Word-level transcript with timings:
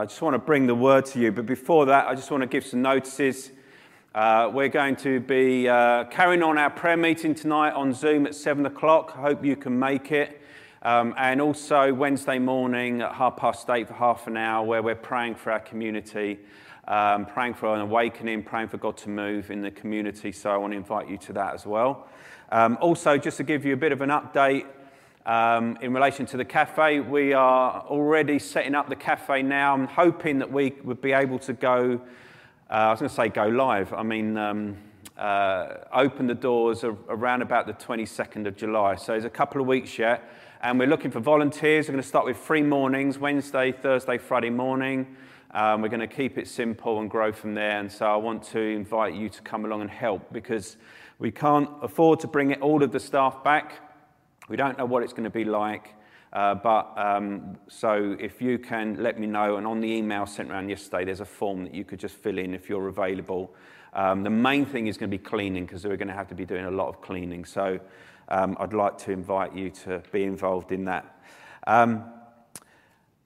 I 0.00 0.06
just 0.06 0.22
want 0.22 0.32
to 0.32 0.38
bring 0.38 0.66
the 0.66 0.74
word 0.74 1.04
to 1.06 1.20
you. 1.20 1.30
But 1.30 1.44
before 1.44 1.84
that, 1.84 2.08
I 2.08 2.14
just 2.14 2.30
want 2.30 2.40
to 2.40 2.46
give 2.46 2.64
some 2.64 2.80
notices. 2.80 3.50
Uh, 4.14 4.50
we're 4.50 4.70
going 4.70 4.96
to 4.96 5.20
be 5.20 5.68
uh, 5.68 6.04
carrying 6.04 6.42
on 6.42 6.56
our 6.56 6.70
prayer 6.70 6.96
meeting 6.96 7.34
tonight 7.34 7.72
on 7.72 7.92
Zoom 7.92 8.24
at 8.24 8.34
7 8.34 8.64
o'clock. 8.64 9.12
I 9.14 9.20
hope 9.20 9.44
you 9.44 9.56
can 9.56 9.78
make 9.78 10.10
it. 10.10 10.40
Um, 10.80 11.12
and 11.18 11.38
also 11.42 11.92
Wednesday 11.92 12.38
morning 12.38 13.02
at 13.02 13.12
half 13.12 13.36
past 13.36 13.68
eight 13.68 13.88
for 13.88 13.92
half 13.92 14.26
an 14.26 14.38
hour, 14.38 14.64
where 14.64 14.82
we're 14.82 14.94
praying 14.94 15.34
for 15.34 15.52
our 15.52 15.60
community, 15.60 16.38
um, 16.88 17.26
praying 17.26 17.52
for 17.52 17.74
an 17.74 17.82
awakening, 17.82 18.42
praying 18.42 18.68
for 18.68 18.78
God 18.78 18.96
to 18.96 19.10
move 19.10 19.50
in 19.50 19.60
the 19.60 19.70
community. 19.70 20.32
So 20.32 20.50
I 20.50 20.56
want 20.56 20.72
to 20.72 20.78
invite 20.78 21.10
you 21.10 21.18
to 21.18 21.34
that 21.34 21.52
as 21.52 21.66
well. 21.66 22.08
Um, 22.50 22.78
also, 22.80 23.18
just 23.18 23.36
to 23.36 23.42
give 23.42 23.66
you 23.66 23.74
a 23.74 23.76
bit 23.76 23.92
of 23.92 24.00
an 24.00 24.08
update, 24.08 24.64
um, 25.26 25.76
in 25.82 25.92
relation 25.92 26.24
to 26.26 26.36
the 26.36 26.44
cafe, 26.44 27.00
we 27.00 27.34
are 27.34 27.82
already 27.82 28.38
setting 28.38 28.74
up 28.74 28.88
the 28.88 28.96
cafe 28.96 29.42
now. 29.42 29.74
I'm 29.74 29.86
hoping 29.86 30.38
that 30.38 30.50
we 30.50 30.74
would 30.82 31.02
be 31.02 31.12
able 31.12 31.38
to 31.40 31.52
go, 31.52 32.00
uh, 32.70 32.72
I 32.72 32.90
was 32.90 33.00
going 33.00 33.10
to 33.10 33.14
say 33.14 33.28
go 33.28 33.46
live, 33.46 33.92
I 33.92 34.02
mean, 34.02 34.38
um, 34.38 34.78
uh, 35.18 35.84
open 35.92 36.26
the 36.26 36.34
doors 36.34 36.84
around 36.84 37.42
about 37.42 37.66
the 37.66 37.74
22nd 37.74 38.46
of 38.46 38.56
July. 38.56 38.96
So 38.96 39.12
there's 39.12 39.26
a 39.26 39.30
couple 39.30 39.60
of 39.60 39.66
weeks 39.66 39.98
yet. 39.98 40.26
And 40.62 40.78
we're 40.78 40.88
looking 40.88 41.10
for 41.10 41.20
volunteers. 41.20 41.88
We're 41.88 41.92
going 41.92 42.02
to 42.02 42.08
start 42.08 42.24
with 42.24 42.38
three 42.38 42.62
mornings 42.62 43.18
Wednesday, 43.18 43.72
Thursday, 43.72 44.16
Friday 44.16 44.50
morning. 44.50 45.16
Um, 45.52 45.82
we're 45.82 45.88
going 45.88 46.00
to 46.00 46.06
keep 46.06 46.38
it 46.38 46.48
simple 46.48 47.00
and 47.00 47.10
grow 47.10 47.32
from 47.32 47.54
there. 47.54 47.78
And 47.78 47.92
so 47.92 48.06
I 48.06 48.16
want 48.16 48.42
to 48.44 48.60
invite 48.60 49.14
you 49.14 49.28
to 49.28 49.42
come 49.42 49.66
along 49.66 49.82
and 49.82 49.90
help 49.90 50.32
because 50.32 50.78
we 51.18 51.30
can't 51.30 51.68
afford 51.82 52.20
to 52.20 52.26
bring 52.26 52.54
all 52.54 52.82
of 52.82 52.92
the 52.92 53.00
staff 53.00 53.44
back. 53.44 53.89
We 54.50 54.56
don't 54.56 54.76
know 54.76 54.84
what 54.84 55.04
it's 55.04 55.12
going 55.12 55.24
to 55.24 55.30
be 55.30 55.44
like, 55.44 55.94
uh, 56.32 56.56
but 56.56 56.92
um, 56.96 57.56
so 57.68 58.16
if 58.18 58.42
you 58.42 58.58
can 58.58 59.00
let 59.00 59.16
me 59.16 59.28
know, 59.28 59.58
and 59.58 59.66
on 59.66 59.80
the 59.80 59.88
email 59.88 60.26
sent 60.26 60.50
around 60.50 60.68
yesterday, 60.68 61.04
there's 61.04 61.20
a 61.20 61.24
form 61.24 61.62
that 61.62 61.72
you 61.72 61.84
could 61.84 62.00
just 62.00 62.16
fill 62.16 62.36
in 62.36 62.52
if 62.52 62.68
you're 62.68 62.88
available. 62.88 63.54
Um, 63.92 64.24
the 64.24 64.30
main 64.30 64.66
thing 64.66 64.88
is 64.88 64.98
going 64.98 65.08
to 65.08 65.16
be 65.16 65.22
cleaning 65.22 65.66
because 65.66 65.84
we're 65.84 65.96
going 65.96 66.08
to 66.08 66.14
have 66.14 66.26
to 66.30 66.34
be 66.34 66.44
doing 66.44 66.64
a 66.64 66.70
lot 66.70 66.88
of 66.88 67.00
cleaning. 67.00 67.44
So 67.44 67.78
um, 68.28 68.56
I'd 68.58 68.72
like 68.72 68.98
to 68.98 69.12
invite 69.12 69.54
you 69.54 69.70
to 69.84 70.02
be 70.10 70.24
involved 70.24 70.72
in 70.72 70.84
that. 70.86 71.22
Um, 71.68 72.02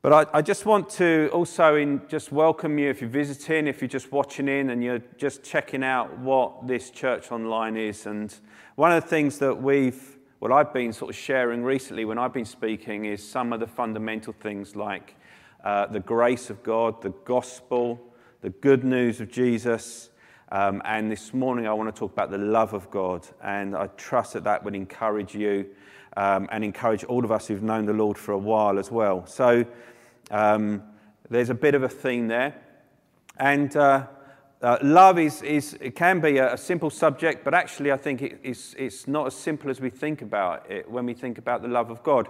but 0.02 0.12
I, 0.12 0.38
I, 0.38 0.42
just 0.42 0.66
want 0.66 0.90
to 0.90 1.30
also 1.32 1.76
in, 1.76 2.02
just 2.06 2.32
welcome 2.32 2.78
you 2.78 2.90
if 2.90 3.00
you're 3.00 3.08
visiting, 3.08 3.66
if 3.66 3.80
you're 3.80 3.88
just 3.88 4.12
watching 4.12 4.48
in 4.48 4.68
and 4.68 4.84
you're 4.84 5.02
just 5.16 5.42
checking 5.42 5.82
out 5.82 6.18
what 6.18 6.66
this 6.66 6.90
church 6.90 7.32
online 7.32 7.78
is. 7.78 8.04
And 8.04 8.34
one 8.74 8.92
of 8.92 9.02
the 9.02 9.08
things 9.08 9.38
that 9.38 9.62
we've 9.62 10.13
what 10.44 10.52
I've 10.52 10.74
been 10.74 10.92
sort 10.92 11.08
of 11.08 11.16
sharing 11.16 11.64
recently 11.64 12.04
when 12.04 12.18
I've 12.18 12.34
been 12.34 12.44
speaking 12.44 13.06
is 13.06 13.26
some 13.26 13.54
of 13.54 13.60
the 13.60 13.66
fundamental 13.66 14.34
things 14.34 14.76
like 14.76 15.14
uh, 15.64 15.86
the 15.86 16.00
grace 16.00 16.50
of 16.50 16.62
God, 16.62 17.00
the 17.00 17.14
gospel, 17.24 17.98
the 18.42 18.50
good 18.50 18.84
news 18.84 19.22
of 19.22 19.32
Jesus. 19.32 20.10
Um, 20.52 20.82
and 20.84 21.10
this 21.10 21.32
morning 21.32 21.66
I 21.66 21.72
want 21.72 21.88
to 21.94 21.98
talk 21.98 22.12
about 22.12 22.30
the 22.30 22.36
love 22.36 22.74
of 22.74 22.90
God. 22.90 23.26
And 23.42 23.74
I 23.74 23.86
trust 23.96 24.34
that 24.34 24.44
that 24.44 24.62
would 24.62 24.74
encourage 24.74 25.34
you 25.34 25.64
um, 26.18 26.46
and 26.52 26.62
encourage 26.62 27.04
all 27.04 27.24
of 27.24 27.32
us 27.32 27.46
who've 27.46 27.62
known 27.62 27.86
the 27.86 27.94
Lord 27.94 28.18
for 28.18 28.32
a 28.32 28.38
while 28.38 28.78
as 28.78 28.90
well. 28.90 29.24
So 29.24 29.64
um, 30.30 30.82
there's 31.30 31.48
a 31.48 31.54
bit 31.54 31.74
of 31.74 31.84
a 31.84 31.88
theme 31.88 32.28
there. 32.28 32.60
And 33.38 33.74
uh, 33.74 34.08
uh, 34.64 34.78
love 34.80 35.18
is, 35.18 35.42
is, 35.42 35.76
it 35.78 35.94
can 35.94 36.20
be 36.20 36.38
a, 36.38 36.54
a, 36.54 36.56
simple 36.56 36.88
subject, 36.88 37.44
but 37.44 37.52
actually, 37.52 37.92
I 37.92 37.98
think 37.98 38.22
it, 38.22 38.40
it's, 38.42 38.72
it's 38.78 39.06
not 39.06 39.26
as 39.26 39.34
simple 39.34 39.68
as 39.68 39.78
we 39.78 39.90
think 39.90 40.22
about 40.22 40.70
it 40.70 40.90
when 40.90 41.04
we 41.04 41.12
think 41.12 41.36
about 41.36 41.60
the 41.60 41.68
love 41.68 41.90
of 41.90 42.02
God. 42.02 42.28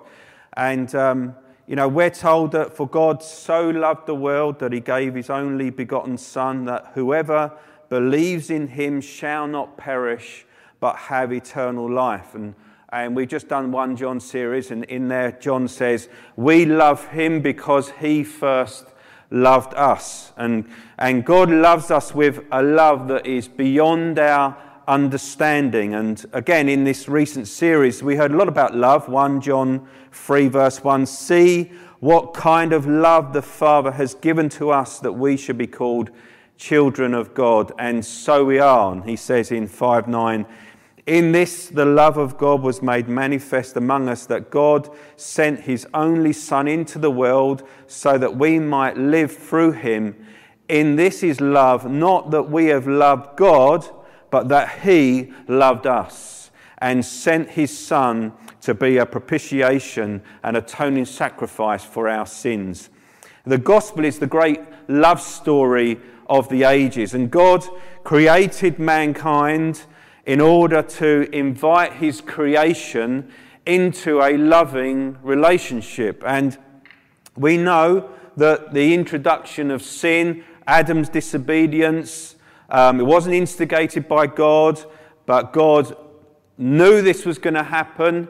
And, 0.56 0.92
um, 0.96 1.36
you 1.68 1.76
know, 1.76 1.86
we're 1.86 2.10
told 2.10 2.50
that 2.50 2.76
for 2.76 2.88
God 2.88 3.22
so 3.22 3.70
loved 3.70 4.06
the 4.06 4.16
world 4.16 4.58
that 4.58 4.72
he 4.72 4.80
gave 4.80 5.14
his 5.14 5.30
only 5.30 5.70
begotten 5.70 6.18
Son, 6.18 6.64
that 6.64 6.90
whoever 6.94 7.52
believes 7.88 8.50
in 8.50 8.66
him 8.66 9.00
shall 9.00 9.46
not 9.46 9.76
perish, 9.76 10.44
but 10.80 10.96
have 10.96 11.32
eternal 11.32 11.88
life. 11.88 12.34
And, 12.34 12.56
and 12.88 13.14
we've 13.14 13.28
just 13.28 13.46
done 13.46 13.70
one 13.70 13.96
John 13.96 14.18
series, 14.18 14.72
and 14.72 14.82
in 14.86 15.06
there, 15.06 15.30
John 15.30 15.68
says, 15.68 16.08
We 16.34 16.66
love 16.66 17.06
him 17.06 17.42
because 17.42 17.90
he 18.00 18.24
first 18.24 18.86
loved 19.30 19.74
us. 19.74 20.32
And, 20.36 20.68
and 20.98 21.24
God 21.24 21.50
loves 21.50 21.90
us 21.90 22.14
with 22.14 22.44
a 22.50 22.62
love 22.62 23.08
that 23.08 23.26
is 23.26 23.48
beyond 23.48 24.18
our 24.18 24.56
understanding. 24.86 25.94
And 25.94 26.24
again, 26.32 26.68
in 26.68 26.84
this 26.84 27.08
recent 27.08 27.48
series, 27.48 28.02
we 28.02 28.16
heard 28.16 28.32
a 28.32 28.36
lot 28.36 28.48
about 28.48 28.74
love. 28.74 29.08
1 29.08 29.40
John 29.40 29.86
3, 30.12 30.48
verse 30.48 30.84
1. 30.84 31.06
See 31.06 31.72
what 32.00 32.34
kind 32.34 32.72
of 32.72 32.86
love 32.86 33.32
the 33.32 33.42
Father 33.42 33.92
has 33.92 34.14
given 34.14 34.48
to 34.50 34.70
us 34.70 34.98
that 35.00 35.12
we 35.12 35.36
should 35.36 35.58
be 35.58 35.66
called 35.66 36.10
children 36.56 37.14
of 37.14 37.34
God. 37.34 37.72
And 37.78 38.04
so 38.04 38.44
we 38.44 38.58
are. 38.58 38.92
And 38.92 39.04
he 39.04 39.16
says 39.16 39.50
in 39.50 39.66
5 39.66 40.08
9, 40.08 40.46
in 41.06 41.32
this, 41.32 41.68
the 41.68 41.84
love 41.84 42.16
of 42.16 42.38
God 42.38 42.62
was 42.62 42.80
made 42.80 43.08
manifest 43.08 43.76
among 43.76 44.08
us, 44.08 44.24
that 44.26 44.50
God 44.50 44.88
sent 45.16 45.60
his 45.60 45.86
only 45.92 46.32
Son 46.32 46.66
into 46.66 46.98
the 46.98 47.10
world 47.10 47.62
so 47.86 48.16
that 48.16 48.36
we 48.36 48.58
might 48.58 48.96
live 48.96 49.36
through 49.36 49.72
him. 49.72 50.16
In 50.68 50.96
this 50.96 51.22
is 51.22 51.42
love, 51.42 51.90
not 51.90 52.30
that 52.30 52.44
we 52.44 52.66
have 52.66 52.86
loved 52.86 53.36
God, 53.36 53.86
but 54.30 54.48
that 54.48 54.80
he 54.80 55.32
loved 55.46 55.86
us 55.86 56.50
and 56.78 57.04
sent 57.04 57.50
his 57.50 57.76
Son 57.76 58.32
to 58.62 58.74
be 58.74 58.96
a 58.96 59.04
propitiation 59.04 60.22
and 60.42 60.56
atoning 60.56 61.04
sacrifice 61.04 61.84
for 61.84 62.08
our 62.08 62.26
sins. 62.26 62.88
The 63.44 63.58
gospel 63.58 64.06
is 64.06 64.18
the 64.18 64.26
great 64.26 64.60
love 64.88 65.20
story 65.20 66.00
of 66.30 66.48
the 66.48 66.64
ages, 66.64 67.12
and 67.12 67.30
God 67.30 67.62
created 68.04 68.78
mankind 68.78 69.82
in 70.26 70.40
order 70.40 70.82
to 70.82 71.28
invite 71.36 71.94
his 71.94 72.20
creation 72.20 73.30
into 73.66 74.22
a 74.22 74.36
loving 74.36 75.18
relationship. 75.22 76.22
And 76.26 76.58
we 77.36 77.56
know 77.56 78.10
that 78.36 78.72
the 78.72 78.94
introduction 78.94 79.70
of 79.70 79.82
sin, 79.82 80.44
Adam's 80.66 81.08
disobedience, 81.08 82.36
um, 82.70 83.00
it 83.00 83.04
wasn't 83.04 83.34
instigated 83.34 84.08
by 84.08 84.26
God, 84.26 84.82
but 85.26 85.52
God 85.52 85.96
knew 86.56 87.02
this 87.02 87.24
was 87.24 87.38
going 87.38 87.54
to 87.54 87.62
happen, 87.62 88.28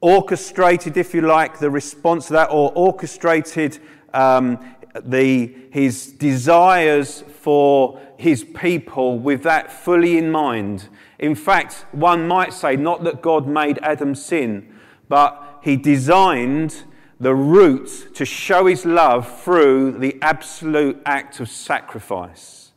orchestrated, 0.00 0.96
if 0.96 1.14
you 1.14 1.22
like, 1.22 1.58
the 1.58 1.70
response 1.70 2.28
to 2.28 2.32
that, 2.34 2.50
or 2.50 2.72
orchestrated 2.74 3.78
um, 4.14 4.58
the, 5.04 5.54
his 5.70 6.06
desires 6.12 7.22
for 7.40 8.00
his 8.16 8.44
people 8.44 9.18
with 9.18 9.42
that 9.44 9.72
fully 9.72 10.18
in 10.18 10.30
mind. 10.30 10.88
In 11.18 11.34
fact, 11.34 11.86
one 11.92 12.26
might 12.28 12.52
say 12.52 12.76
not 12.76 13.04
that 13.04 13.22
God 13.22 13.46
made 13.46 13.78
Adam 13.82 14.14
sin, 14.14 14.74
but 15.08 15.60
he 15.62 15.76
designed 15.76 16.84
the 17.18 17.34
route 17.34 18.08
to 18.14 18.24
show 18.24 18.66
his 18.66 18.86
love 18.86 19.42
through 19.42 19.92
the 19.92 20.18
absolute 20.22 21.00
act 21.04 21.40
of 21.40 21.50
sacrifice. 21.50 22.72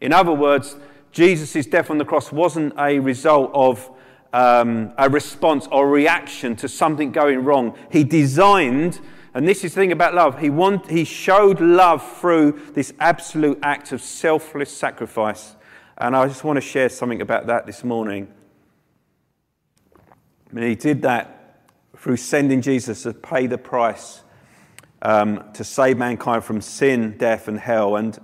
In 0.00 0.12
other 0.12 0.32
words, 0.32 0.76
Jesus' 1.12 1.66
death 1.66 1.90
on 1.90 1.98
the 1.98 2.04
cross 2.04 2.32
wasn't 2.32 2.72
a 2.78 2.98
result 2.98 3.50
of 3.52 3.90
um, 4.32 4.92
a 4.98 5.08
response 5.08 5.66
or 5.70 5.88
reaction 5.88 6.56
to 6.56 6.68
something 6.68 7.12
going 7.12 7.44
wrong. 7.44 7.76
He 7.90 8.04
designed, 8.04 9.00
and 9.38 9.46
this 9.46 9.62
is 9.62 9.72
the 9.72 9.80
thing 9.80 9.92
about 9.92 10.16
love, 10.16 10.40
he, 10.40 10.50
want, 10.50 10.90
he 10.90 11.04
showed 11.04 11.60
love 11.60 12.04
through 12.18 12.60
this 12.74 12.92
absolute 12.98 13.56
act 13.62 13.92
of 13.92 14.02
selfless 14.02 14.76
sacrifice. 14.76 15.54
And 15.96 16.16
I 16.16 16.26
just 16.26 16.42
want 16.42 16.56
to 16.56 16.60
share 16.60 16.88
something 16.88 17.22
about 17.22 17.46
that 17.46 17.64
this 17.64 17.84
morning. 17.84 18.26
I 19.96 20.52
mean, 20.52 20.68
he 20.68 20.74
did 20.74 21.02
that 21.02 21.68
through 21.96 22.16
sending 22.16 22.60
Jesus 22.60 23.04
to 23.04 23.14
pay 23.14 23.46
the 23.46 23.58
price 23.58 24.22
um, 25.02 25.44
to 25.54 25.62
save 25.62 25.98
mankind 25.98 26.42
from 26.42 26.60
sin, 26.60 27.16
death, 27.16 27.46
and 27.46 27.60
hell. 27.60 27.94
And 27.94 28.18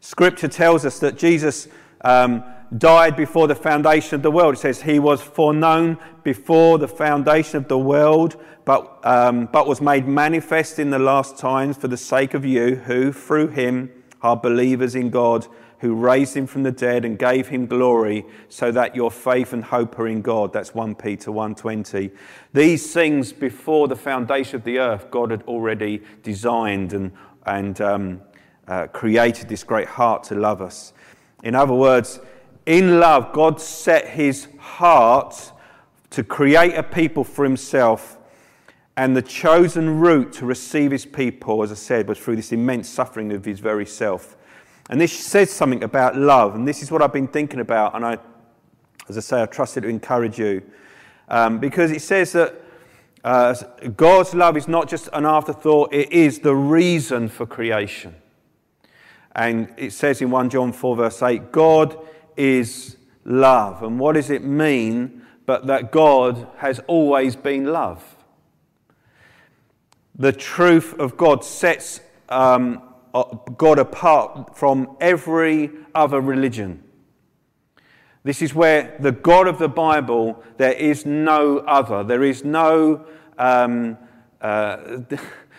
scripture 0.00 0.48
tells 0.48 0.86
us 0.86 1.00
that 1.00 1.18
Jesus 1.18 1.68
um, 2.00 2.42
died 2.76 3.16
before 3.16 3.48
the 3.48 3.54
foundation 3.54 4.16
of 4.16 4.22
the 4.22 4.30
world. 4.30 4.54
It 4.54 4.58
says 4.58 4.82
he 4.82 4.98
was 4.98 5.20
foreknown 5.20 5.98
before 6.22 6.78
the 6.78 6.88
foundation 6.88 7.56
of 7.56 7.68
the 7.68 7.78
world, 7.78 8.36
but, 8.64 9.00
um, 9.04 9.46
but 9.46 9.66
was 9.66 9.80
made 9.80 10.06
manifest 10.06 10.78
in 10.78 10.90
the 10.90 10.98
last 10.98 11.38
times 11.38 11.76
for 11.76 11.88
the 11.88 11.96
sake 11.96 12.34
of 12.34 12.44
you 12.44 12.76
who, 12.76 13.12
through 13.12 13.48
him, 13.48 13.90
are 14.20 14.36
believers 14.36 14.94
in 14.94 15.10
God 15.10 15.46
who 15.78 15.94
raised 15.94 16.36
him 16.36 16.46
from 16.46 16.64
the 16.64 16.72
dead 16.72 17.04
and 17.04 17.18
gave 17.18 17.48
him 17.48 17.66
glory 17.66 18.26
so 18.48 18.72
that 18.72 18.96
your 18.96 19.10
faith 19.10 19.52
and 19.52 19.64
hope 19.64 19.98
are 19.98 20.08
in 20.08 20.22
God. 20.22 20.52
That's 20.52 20.74
1 20.74 20.96
Peter 20.96 21.30
1:20. 21.30 22.10
These 22.52 22.92
things 22.92 23.32
before 23.32 23.86
the 23.86 23.96
foundation 23.96 24.56
of 24.56 24.64
the 24.64 24.80
earth, 24.80 25.10
God 25.10 25.30
had 25.30 25.42
already 25.44 26.02
designed 26.22 26.92
and, 26.92 27.12
and 27.46 27.80
um, 27.80 28.20
uh, 28.66 28.88
created 28.88 29.48
this 29.48 29.62
great 29.62 29.88
heart 29.88 30.24
to 30.24 30.34
love 30.34 30.60
us. 30.60 30.92
In 31.44 31.54
other 31.54 31.74
words, 31.74 32.20
in 32.68 33.00
love, 33.00 33.32
God 33.32 33.60
set 33.60 34.06
his 34.06 34.46
heart 34.58 35.52
to 36.10 36.22
create 36.22 36.74
a 36.74 36.82
people 36.82 37.24
for 37.24 37.44
himself 37.44 38.18
And 38.98 39.16
the 39.16 39.22
chosen 39.22 40.00
route 40.00 40.32
to 40.34 40.44
receive 40.44 40.90
his 40.90 41.06
people, 41.06 41.62
as 41.62 41.70
I 41.70 41.76
said, 41.76 42.08
was 42.08 42.18
through 42.18 42.34
this 42.34 42.50
immense 42.50 42.88
suffering 42.88 43.32
of 43.32 43.44
his 43.44 43.60
very 43.60 43.86
self. 43.86 44.36
And 44.90 45.00
this 45.00 45.16
says 45.16 45.52
something 45.52 45.84
about 45.84 46.16
love. 46.16 46.56
And 46.56 46.66
this 46.66 46.82
is 46.82 46.90
what 46.90 47.00
I've 47.00 47.12
been 47.12 47.28
thinking 47.28 47.60
about. 47.60 47.94
And 47.94 48.04
I, 48.04 48.18
as 49.08 49.16
I 49.16 49.20
say, 49.20 49.40
I 49.40 49.46
trust 49.46 49.76
it 49.76 49.82
to 49.82 49.88
encourage 49.88 50.36
you. 50.36 50.62
Um, 51.28 51.60
because 51.60 51.92
it 51.92 52.02
says 52.02 52.32
that 52.32 52.60
uh, 53.22 53.54
God's 53.96 54.34
love 54.34 54.56
is 54.56 54.66
not 54.66 54.88
just 54.88 55.08
an 55.12 55.24
afterthought, 55.24 55.94
it 55.94 56.10
is 56.10 56.40
the 56.40 56.56
reason 56.56 57.28
for 57.28 57.46
creation. 57.46 58.16
And 59.36 59.72
it 59.76 59.92
says 59.92 60.20
in 60.20 60.32
1 60.32 60.50
John 60.50 60.72
4, 60.72 60.96
verse 60.96 61.22
8, 61.22 61.52
God 61.52 61.96
is 62.38 62.96
love. 63.24 63.82
And 63.82 63.98
what 63.98 64.14
does 64.14 64.30
it 64.30 64.42
mean 64.42 65.22
but 65.44 65.66
that 65.66 65.92
God 65.92 66.46
has 66.58 66.80
always 66.86 67.36
been 67.36 67.66
love? 67.66 68.16
The 70.14 70.32
truth 70.32 70.94
of 70.98 71.16
God 71.16 71.44
sets 71.44 72.00
um, 72.28 72.82
uh, 73.14 73.22
God 73.56 73.78
apart 73.78 74.56
from 74.56 74.96
every 75.00 75.70
other 75.94 76.20
religion. 76.20 76.82
This 78.24 78.42
is 78.42 78.54
where 78.54 78.96
the 79.00 79.12
God 79.12 79.46
of 79.46 79.58
the 79.58 79.68
Bible, 79.68 80.42
there 80.56 80.72
is 80.72 81.06
no 81.06 81.58
other. 81.58 82.04
There 82.04 82.24
is 82.24 82.44
no 82.44 83.06
um, 83.38 83.96
uh, 84.40 84.98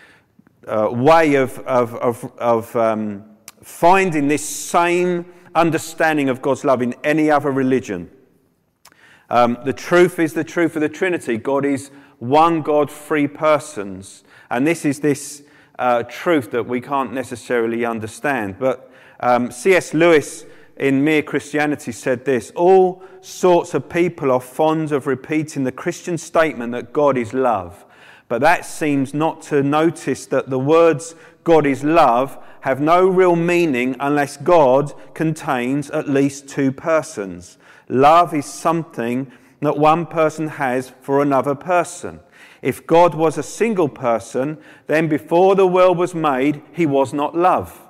uh, 0.68 0.88
way 0.92 1.34
of, 1.34 1.58
of, 1.60 1.94
of, 1.96 2.32
of 2.38 2.76
um, 2.76 3.24
finding 3.62 4.28
this 4.28 4.46
same 4.46 5.26
understanding 5.54 6.28
of 6.28 6.42
God's 6.42 6.64
love 6.64 6.82
in 6.82 6.94
any 7.04 7.30
other 7.30 7.50
religion. 7.50 8.10
Um, 9.28 9.58
the 9.64 9.72
truth 9.72 10.18
is 10.18 10.34
the 10.34 10.44
truth 10.44 10.74
of 10.76 10.82
the 10.82 10.88
Trinity. 10.88 11.36
God 11.36 11.64
is 11.64 11.90
one 12.18 12.62
God, 12.62 12.90
three 12.90 13.28
persons. 13.28 14.24
And 14.50 14.66
this 14.66 14.84
is 14.84 15.00
this 15.00 15.42
uh, 15.78 16.02
truth 16.04 16.50
that 16.50 16.66
we 16.66 16.80
can't 16.80 17.12
necessarily 17.12 17.84
understand. 17.84 18.58
But 18.58 18.90
um, 19.20 19.50
C.S. 19.50 19.94
Lewis 19.94 20.44
in 20.76 21.04
Mere 21.04 21.22
Christianity 21.22 21.92
said 21.92 22.24
this 22.24 22.50
All 22.56 23.02
sorts 23.20 23.74
of 23.74 23.88
people 23.88 24.32
are 24.32 24.40
fond 24.40 24.92
of 24.92 25.06
repeating 25.06 25.64
the 25.64 25.72
Christian 25.72 26.18
statement 26.18 26.72
that 26.72 26.92
God 26.92 27.16
is 27.16 27.32
love. 27.32 27.84
But 28.28 28.40
that 28.42 28.64
seems 28.64 29.12
not 29.12 29.42
to 29.42 29.62
notice 29.62 30.26
that 30.26 30.50
the 30.50 30.58
words 30.58 31.14
God 31.44 31.66
is 31.66 31.82
love 31.82 32.38
have 32.62 32.80
no 32.80 33.06
real 33.06 33.36
meaning 33.36 33.96
unless 34.00 34.36
God 34.36 34.92
contains 35.14 35.90
at 35.90 36.08
least 36.08 36.48
two 36.48 36.72
persons. 36.72 37.58
Love 37.88 38.34
is 38.34 38.46
something 38.46 39.30
that 39.60 39.78
one 39.78 40.06
person 40.06 40.48
has 40.48 40.92
for 41.02 41.22
another 41.22 41.54
person. 41.54 42.20
If 42.62 42.86
God 42.86 43.14
was 43.14 43.38
a 43.38 43.42
single 43.42 43.88
person, 43.88 44.58
then 44.86 45.08
before 45.08 45.54
the 45.54 45.66
world 45.66 45.98
was 45.98 46.14
made, 46.14 46.62
he 46.72 46.86
was 46.86 47.12
not 47.12 47.36
love. 47.36 47.86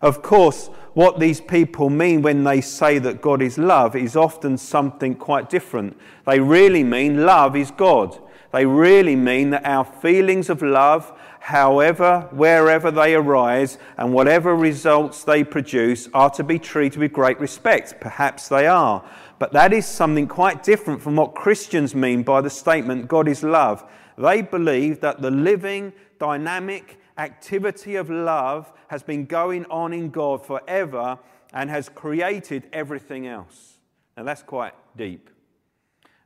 Of 0.00 0.22
course, 0.22 0.68
what 0.92 1.18
these 1.18 1.40
people 1.40 1.90
mean 1.90 2.22
when 2.22 2.44
they 2.44 2.60
say 2.60 2.98
that 2.98 3.22
God 3.22 3.42
is 3.42 3.58
love 3.58 3.96
is 3.96 4.16
often 4.16 4.58
something 4.58 5.14
quite 5.14 5.50
different. 5.50 5.96
They 6.26 6.38
really 6.40 6.84
mean 6.84 7.24
love 7.24 7.56
is 7.56 7.70
God. 7.70 8.18
They 8.54 8.66
really 8.66 9.16
mean 9.16 9.50
that 9.50 9.66
our 9.66 9.84
feelings 9.84 10.48
of 10.48 10.62
love, 10.62 11.12
however, 11.40 12.28
wherever 12.30 12.92
they 12.92 13.16
arise, 13.16 13.78
and 13.98 14.14
whatever 14.14 14.54
results 14.54 15.24
they 15.24 15.42
produce, 15.42 16.08
are 16.14 16.30
to 16.30 16.44
be 16.44 16.60
treated 16.60 17.00
with 17.00 17.12
great 17.12 17.40
respect. 17.40 18.00
Perhaps 18.00 18.48
they 18.48 18.68
are. 18.68 19.04
But 19.40 19.52
that 19.54 19.72
is 19.72 19.86
something 19.86 20.28
quite 20.28 20.62
different 20.62 21.02
from 21.02 21.16
what 21.16 21.34
Christians 21.34 21.96
mean 21.96 22.22
by 22.22 22.42
the 22.42 22.48
statement, 22.48 23.08
God 23.08 23.26
is 23.26 23.42
love. 23.42 23.84
They 24.16 24.40
believe 24.40 25.00
that 25.00 25.20
the 25.20 25.32
living, 25.32 25.92
dynamic 26.20 27.00
activity 27.18 27.96
of 27.96 28.08
love 28.08 28.72
has 28.86 29.02
been 29.02 29.26
going 29.26 29.64
on 29.66 29.92
in 29.92 30.10
God 30.10 30.46
forever 30.46 31.18
and 31.52 31.70
has 31.70 31.88
created 31.88 32.68
everything 32.72 33.26
else. 33.26 33.78
Now, 34.16 34.22
that's 34.22 34.44
quite 34.44 34.74
deep. 34.96 35.28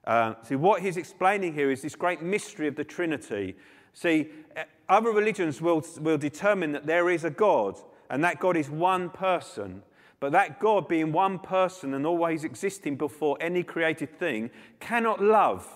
Uh, 0.08 0.32
see, 0.42 0.56
what 0.56 0.80
he's 0.80 0.96
explaining 0.96 1.52
here 1.52 1.70
is 1.70 1.82
this 1.82 1.94
great 1.94 2.22
mystery 2.22 2.66
of 2.66 2.74
the 2.76 2.82
Trinity. 2.82 3.54
See, 3.92 4.30
uh, 4.56 4.62
other 4.88 5.10
religions 5.10 5.60
will, 5.60 5.84
will 6.00 6.16
determine 6.16 6.72
that 6.72 6.86
there 6.86 7.10
is 7.10 7.24
a 7.24 7.30
God, 7.30 7.76
and 8.08 8.24
that 8.24 8.40
God 8.40 8.56
is 8.56 8.70
one 8.70 9.10
person. 9.10 9.82
But 10.18 10.32
that 10.32 10.60
God, 10.60 10.88
being 10.88 11.12
one 11.12 11.38
person 11.38 11.92
and 11.92 12.06
always 12.06 12.42
existing 12.42 12.96
before 12.96 13.36
any 13.38 13.62
created 13.62 14.18
thing, 14.18 14.50
cannot 14.80 15.22
love. 15.22 15.68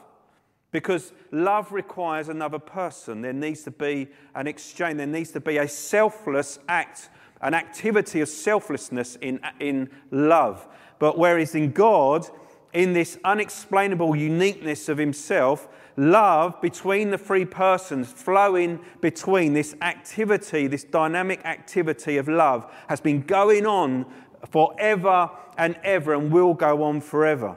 Because 0.71 1.13
love 1.31 1.71
requires 1.71 2.31
another 2.31 2.59
person. 2.59 3.21
There 3.21 3.35
needs 3.35 3.63
to 3.65 3.71
be 3.71 4.09
an 4.35 4.47
exchange. 4.47 4.97
There 4.97 5.07
needs 5.07 5.31
to 5.33 5.41
be 5.41 5.59
a 5.59 5.69
selfless 5.69 6.59
act, 6.69 7.11
an 7.43 7.53
activity 7.53 8.23
of 8.23 8.31
selflessness 8.31 9.17
in, 9.17 9.41
in 9.61 9.91
love. 10.11 10.67
But 10.99 11.19
whereas 11.19 11.55
in 11.55 11.73
God, 11.73 12.27
in 12.73 12.93
this 12.93 13.19
unexplainable 13.25 14.17
uniqueness 14.17 14.89
of 14.89 14.99
himself, 14.99 15.69
love 15.97 16.61
between 16.63 17.11
the 17.11 17.19
three 17.19 17.45
persons, 17.45 18.11
flowing 18.11 18.81
between 19.01 19.53
this 19.53 19.75
activity, 19.83 20.67
this 20.67 20.85
dynamic 20.85 21.45
activity 21.45 22.17
of 22.17 22.29
love, 22.29 22.73
has 22.89 23.01
been 23.01 23.21
going 23.21 23.67
on 23.67 24.07
forever 24.51 25.31
and 25.59 25.77
ever 25.85 26.15
and 26.15 26.33
will 26.33 26.55
go 26.55 26.83
on 26.83 27.01
forever. 27.01 27.57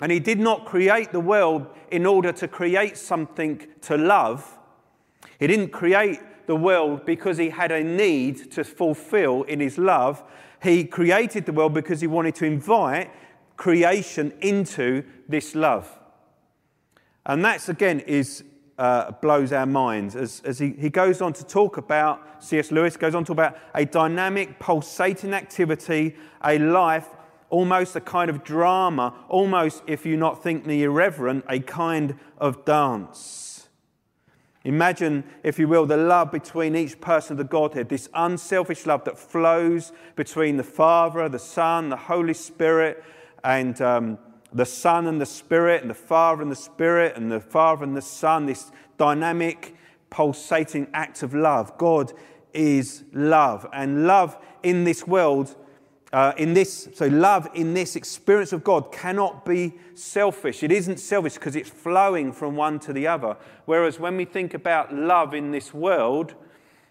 And 0.00 0.12
he 0.12 0.20
did 0.20 0.38
not 0.38 0.66
create 0.66 1.12
the 1.12 1.20
world 1.20 1.66
in 1.90 2.04
order 2.04 2.32
to 2.32 2.46
create 2.46 2.98
something 2.98 3.66
to 3.82 3.96
love. 3.96 4.58
He 5.38 5.46
didn't 5.46 5.70
create 5.70 6.20
the 6.46 6.56
world 6.56 7.06
because 7.06 7.38
he 7.38 7.48
had 7.48 7.72
a 7.72 7.82
need 7.82 8.52
to 8.52 8.64
fulfill 8.64 9.42
in 9.44 9.60
his 9.60 9.78
love. 9.78 10.22
He 10.62 10.84
created 10.84 11.46
the 11.46 11.52
world 11.52 11.72
because 11.72 12.02
he 12.02 12.06
wanted 12.06 12.34
to 12.36 12.44
invite 12.44 13.10
creation 13.56 14.32
into 14.40 15.04
this 15.28 15.54
love. 15.54 15.90
And 17.24 17.44
that's 17.44 17.68
again 17.68 18.00
is 18.00 18.44
uh, 18.78 19.10
blows 19.22 19.52
our 19.52 19.66
minds 19.66 20.14
as, 20.14 20.42
as 20.44 20.58
he, 20.58 20.70
he 20.78 20.90
goes 20.90 21.20
on 21.20 21.32
to 21.32 21.44
talk 21.44 21.76
about, 21.76 22.42
C.S. 22.44 22.70
Lewis 22.70 22.96
goes 22.96 23.14
on 23.14 23.24
to 23.24 23.28
talk 23.28 23.34
about 23.34 23.58
a 23.74 23.84
dynamic, 23.84 24.58
pulsating 24.58 25.32
activity, 25.32 26.14
a 26.44 26.58
life, 26.58 27.08
almost 27.48 27.96
a 27.96 28.00
kind 28.00 28.28
of 28.28 28.44
drama, 28.44 29.14
almost, 29.28 29.82
if 29.86 30.04
you 30.04 30.16
not 30.16 30.42
think 30.42 30.66
the 30.66 30.82
irreverent, 30.82 31.44
a 31.48 31.60
kind 31.60 32.18
of 32.38 32.64
dance. 32.64 33.68
Imagine, 34.64 35.22
if 35.44 35.60
you 35.60 35.68
will, 35.68 35.86
the 35.86 35.96
love 35.96 36.32
between 36.32 36.74
each 36.74 37.00
person 37.00 37.34
of 37.34 37.38
the 37.38 37.44
Godhead, 37.44 37.88
this 37.88 38.08
unselfish 38.14 38.84
love 38.84 39.04
that 39.04 39.16
flows 39.16 39.92
between 40.16 40.56
the 40.56 40.64
Father, 40.64 41.28
the 41.28 41.38
Son, 41.38 41.88
the 41.88 41.96
Holy 41.96 42.34
Spirit, 42.34 43.02
and 43.44 43.80
um, 43.80 44.18
the 44.52 44.64
Son 44.64 45.06
and 45.06 45.20
the 45.20 45.26
Spirit, 45.26 45.82
and 45.82 45.90
the 45.90 45.94
Father 45.94 46.42
and 46.42 46.50
the 46.50 46.56
Spirit, 46.56 47.16
and 47.16 47.30
the 47.30 47.40
Father 47.40 47.84
and 47.84 47.96
the 47.96 48.02
Son, 48.02 48.46
this 48.46 48.70
dynamic, 48.96 49.74
pulsating 50.10 50.88
act 50.94 51.22
of 51.22 51.34
love. 51.34 51.76
God 51.78 52.12
is 52.54 53.04
love. 53.12 53.66
And 53.72 54.06
love 54.06 54.38
in 54.62 54.84
this 54.84 55.06
world, 55.06 55.54
uh, 56.12 56.32
in 56.36 56.54
this, 56.54 56.88
so 56.94 57.06
love 57.06 57.48
in 57.54 57.74
this 57.74 57.96
experience 57.96 58.52
of 58.52 58.64
God 58.64 58.90
cannot 58.92 59.44
be 59.44 59.74
selfish. 59.94 60.62
It 60.62 60.72
isn't 60.72 60.98
selfish 60.98 61.34
because 61.34 61.56
it's 61.56 61.68
flowing 61.68 62.32
from 62.32 62.56
one 62.56 62.78
to 62.80 62.92
the 62.92 63.06
other. 63.06 63.36
Whereas 63.66 64.00
when 64.00 64.16
we 64.16 64.24
think 64.24 64.54
about 64.54 64.94
love 64.94 65.34
in 65.34 65.50
this 65.50 65.74
world, 65.74 66.34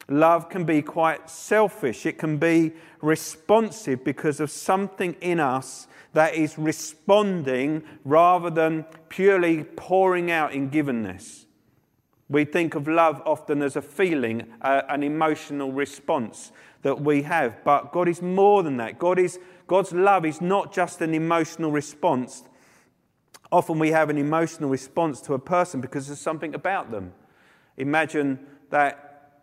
love 0.08 0.50
can 0.50 0.66
be 0.66 0.82
quite 0.82 1.30
selfish. 1.30 2.06
It 2.06 2.20
can 2.20 2.38
be 2.38 2.74
responsive 3.02 4.04
because 4.04 4.40
of 4.40 4.52
something 4.52 5.16
in 5.22 5.40
us 5.40 5.88
that 6.16 6.34
is 6.34 6.58
responding 6.58 7.84
rather 8.06 8.50
than 8.50 8.86
purely 9.10 9.66
pouring 9.66 10.32
out 10.32 10.54
in 10.54 10.70
givenness. 10.70 11.44
We 12.30 12.46
think 12.46 12.74
of 12.74 12.88
love 12.88 13.22
often 13.26 13.62
as 13.62 13.76
a 13.76 13.82
feeling, 13.82 14.54
uh, 14.62 14.84
an 14.88 15.04
emotional 15.04 15.74
response 15.74 16.54
that 16.84 17.02
we 17.02 17.24
have, 17.24 17.62
but 17.66 17.92
God 17.92 18.08
is 18.08 18.22
more 18.22 18.64
than 18.64 18.78
that. 18.78 18.98
God 18.98 19.20
is, 19.20 19.40
God's 19.68 19.92
love 19.92 20.26
is 20.26 20.40
not 20.40 20.74
just 20.74 21.02
an 21.02 21.14
emotional 21.14 21.70
response. 21.70 22.44
Often 23.52 23.80
we 23.80 23.92
have 23.92 24.10
an 24.10 24.18
emotional 24.18 24.70
response 24.70 25.20
to 25.22 25.34
a 25.34 25.40
person 25.40 25.82
because 25.82 26.08
there's 26.08 26.22
something 26.22 26.56
about 26.56 26.92
them. 26.92 27.14
Imagine 27.76 28.40
that 28.70 29.42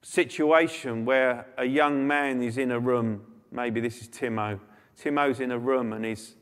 situation 0.00 1.04
where 1.04 1.46
a 1.58 1.66
young 1.66 2.06
man 2.06 2.42
is 2.42 2.56
in 2.56 2.70
a 2.70 2.80
room, 2.80 3.20
maybe 3.52 3.80
this 3.80 4.00
is 4.00 4.08
Timo, 4.08 4.58
Timo's 5.00 5.40
in 5.40 5.50
a 5.50 5.58
room 5.58 5.92
and 5.92 6.04
he's, 6.04 6.34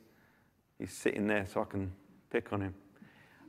he's 0.78 0.92
sitting 0.92 1.26
there 1.26 1.46
so 1.46 1.62
I 1.62 1.64
can 1.64 1.92
pick 2.30 2.52
on 2.52 2.61
him. 2.61 2.75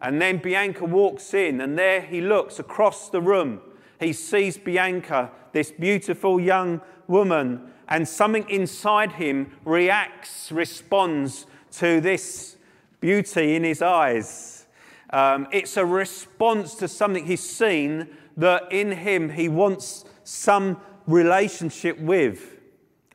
And 0.02 0.22
then 0.22 0.38
Bianca 0.38 0.86
walks 0.86 1.34
in, 1.34 1.62
and 1.62 1.78
there 1.80 2.02
he 2.02 2.22
looks 2.22 2.60
across 2.60 3.10
the 3.10 3.22
room. 3.22 3.62
He 4.00 4.14
sees 4.14 4.58
Bianca, 4.58 5.32
this 5.54 5.72
beautiful 5.72 6.40
young 6.40 6.82
woman, 7.08 7.72
and 7.88 8.08
something 8.08 8.48
inside 8.50 9.14
him 9.14 9.52
reacts, 9.64 10.52
responds 10.52 11.46
to 11.74 12.02
this 12.02 12.58
beauty 13.00 13.56
in 13.56 13.64
his 13.64 13.82
eyes. 13.82 14.68
Um, 15.12 15.48
it's 15.52 15.78
a 15.78 15.86
response 15.86 16.76
to 16.76 16.88
something 16.88 17.26
he's 17.26 17.48
seen 17.48 18.10
that 18.38 18.72
in 18.72 18.92
him 18.92 19.30
he 19.30 19.48
wants 19.48 20.04
some 20.24 20.82
relationship 21.08 22.00
with. 22.00 22.60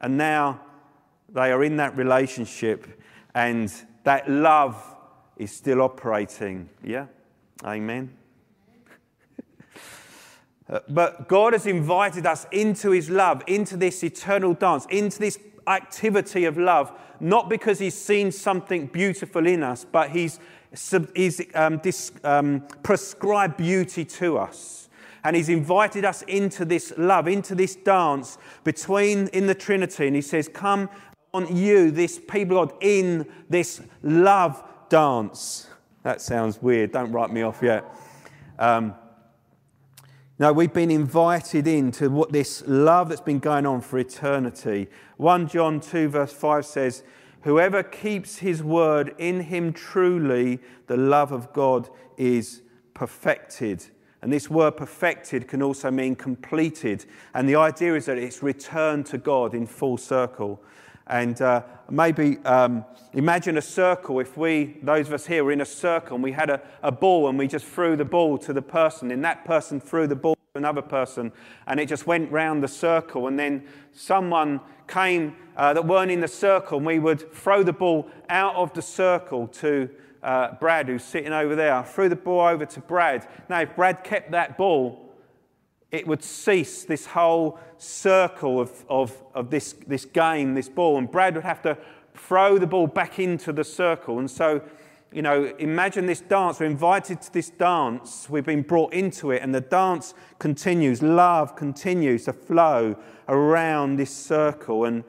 And 0.01 0.17
now 0.17 0.61
they 1.33 1.53
are 1.53 1.63
in 1.63 1.77
that 1.77 1.97
relationship, 1.97 3.01
and 3.35 3.73
that 4.05 4.29
love 4.31 4.77
is 5.37 5.53
still 5.53 5.81
operating. 5.81 6.69
Yeah? 6.83 7.07
Amen. 7.65 8.13
but 10.89 11.29
God 11.29 11.53
has 11.53 11.67
invited 11.67 12.27
us 12.27 12.47
into 12.53 12.91
his 12.91 13.11
love, 13.11 13.43
into 13.47 13.77
this 13.77 14.03
eternal 14.03 14.55
dance, 14.55 14.87
into 14.91 15.19
this 15.19 15.39
activity 15.67 16.45
of 16.45 16.59
love, 16.59 16.93
not 17.21 17.49
because 17.49 17.79
he's 17.79 17.95
seen 17.95 18.33
something 18.33 18.87
beautiful 18.87 19.47
in 19.47 19.63
us, 19.63 19.85
but 19.85 20.11
he's, 20.11 20.41
he's 21.15 21.41
um, 21.55 21.79
dis, 21.79 22.13
um, 22.25 22.63
prescribed 22.83 23.57
beauty 23.57 24.05
to 24.05 24.39
us. 24.39 24.89
And 25.23 25.37
he's 25.37 25.51
invited 25.51 26.05
us 26.05 26.23
into 26.23 26.65
this 26.65 26.95
love, 26.97 27.29
into 27.29 27.55
this 27.55 27.77
dance 27.77 28.39
between 28.65 29.29
in 29.29 29.47
the 29.47 29.55
Trinity. 29.55 30.07
And 30.07 30.17
he 30.17 30.23
says, 30.23 30.49
Come 30.49 30.89
on, 31.33 31.55
you, 31.55 31.91
this 31.91 32.19
people 32.19 32.67
God, 32.67 32.75
in 32.81 33.27
this 33.49 33.81
love 34.03 34.63
dance. 34.89 35.69
That 36.03 36.21
sounds 36.21 36.61
weird. 36.61 36.93
Don't 36.93 37.13
write 37.13 37.33
me 37.33 37.43
off 37.43 37.61
yet. 37.63 37.85
Um, 38.59 38.95
no, 40.39 40.53
we've 40.55 40.73
been 40.73 40.91
invited 40.91 41.67
into 41.67 42.09
what 42.09 42.33
this 42.33 42.63
love 42.67 43.11
that's 43.11 43.21
been 43.21 43.41
going 43.41 43.67
on 43.67 43.83
for 43.83 43.99
eternity. 43.99 44.89
1 45.19 45.49
John 45.49 45.81
2, 45.81 46.09
verse 46.09 46.33
5 46.33 46.65
says, 46.65 47.03
Whoever 47.43 47.83
keeps 47.83 48.39
his 48.39 48.63
word 48.63 49.15
in 49.19 49.41
him 49.41 49.73
truly, 49.73 50.59
the 50.87 50.97
love 50.97 51.33
of 51.33 51.53
God 51.53 51.91
is 52.17 52.63
perfected. 52.95 53.85
And 54.23 54.33
this 54.33 54.51
word 54.51 54.77
perfected 54.77 55.49
can 55.49 55.63
also 55.63 55.91
mean 55.91 56.17
completed. 56.17 57.07
And 57.35 57.49
the 57.49 57.57
idea 57.57 57.95
is 57.95 58.07
that 58.07 58.19
it's 58.19 58.43
returned 58.43 59.07
to 59.07 59.19
God 59.19 59.55
in 59.55 59.67
full 59.67 59.97
circle. 59.97 60.63
And 61.11 61.43
uh, 61.43 61.63
maybe 61.91 62.39
um, 62.45 62.85
imagine 63.15 63.59
a 63.59 63.63
circle. 63.63 64.21
If 64.21 64.37
we, 64.37 64.77
those 64.81 65.09
of 65.09 65.13
us 65.13 65.27
here, 65.27 65.43
were 65.43 65.51
in 65.51 65.61
a 65.61 65.67
circle 65.67 66.15
and 66.15 66.23
we 66.23 66.31
had 66.31 66.51
a, 66.51 66.61
a 66.85 66.93
ball 66.93 67.29
and 67.29 67.37
we 67.37 67.49
just 67.49 67.67
threw 67.67 67.97
the 67.97 68.05
ball 68.05 68.39
to 68.39 68.53
the 68.53 68.63
person, 68.63 69.11
and 69.11 69.25
that 69.25 69.45
person 69.45 69.81
threw 69.81 70.07
the 70.07 70.15
ball 70.15 70.37
to 70.37 70.59
another 70.59 70.83
person, 70.83 71.33
and 71.67 71.81
it 71.81 71.89
just 71.89 72.07
went 72.07 72.31
round 72.31 72.63
the 72.63 72.69
circle. 72.69 73.27
And 73.27 73.37
then 73.37 73.65
someone 73.93 74.61
came 74.87 75.35
uh, 75.57 75.73
that 75.73 75.85
weren't 75.85 76.13
in 76.13 76.21
the 76.21 76.29
circle, 76.29 76.79
and 76.79 76.87
we 76.87 77.01
would 77.01 77.33
throw 77.35 77.65
the 77.65 77.73
ball 77.73 78.09
out 78.29 78.55
of 78.55 78.73
the 78.75 78.83
circle 78.83 79.49
to 79.49 79.91
uh, 80.23 80.55
Brad, 80.61 80.87
who's 80.87 81.03
sitting 81.03 81.33
over 81.33 81.57
there. 81.57 81.75
I 81.75 81.83
threw 81.83 82.09
the 82.09 82.15
ball 82.15 82.47
over 82.47 82.67
to 82.67 82.81
Brad. 82.81 83.27
Now, 83.49 83.63
if 83.63 83.75
Brad 83.75 84.05
kept 84.05 84.31
that 84.31 84.57
ball, 84.57 85.10
it 85.93 86.07
would 86.07 86.23
cease 86.23 86.85
this 86.85 87.07
whole 87.07 87.59
circle 87.79 88.61
of, 88.61 88.85
of, 88.89 89.23
of 89.35 89.51
this, 89.51 89.75
this 89.87 90.05
game, 90.05 90.55
this 90.55 90.69
ball, 90.69 90.99
and 90.99 91.11
Brad 91.11 91.35
would 91.35 91.45
have 91.45 91.63
to 91.63 91.77
throw 92.15 92.59
the 92.59 92.67
ball 92.67 92.87
back 92.87 93.19
into 93.19 93.53
the 93.53 93.65
circle. 93.65 94.19
And 94.19 94.31
so, 94.31 94.63
you 95.13 95.23
know, 95.23 95.53
imagine 95.59 96.07
this 96.07 96.21
dance. 96.21 96.61
We're 96.61 96.67
invited 96.67 97.21
to 97.23 97.33
this 97.33 97.51
dance. 97.51 98.29
We've 98.31 98.45
been 98.45 98.63
brought 98.63 98.93
into 98.93 99.33
it, 99.33 99.43
and 99.43 99.55
the 99.55 99.61
dance 99.61 100.15
continues. 100.39 101.03
Love 101.03 101.57
continues 101.57 102.27
to 102.27 102.33
flow 102.33 102.97
around 103.29 103.97
this 103.97 104.15
circle. 104.15 104.85
And, 104.85 105.03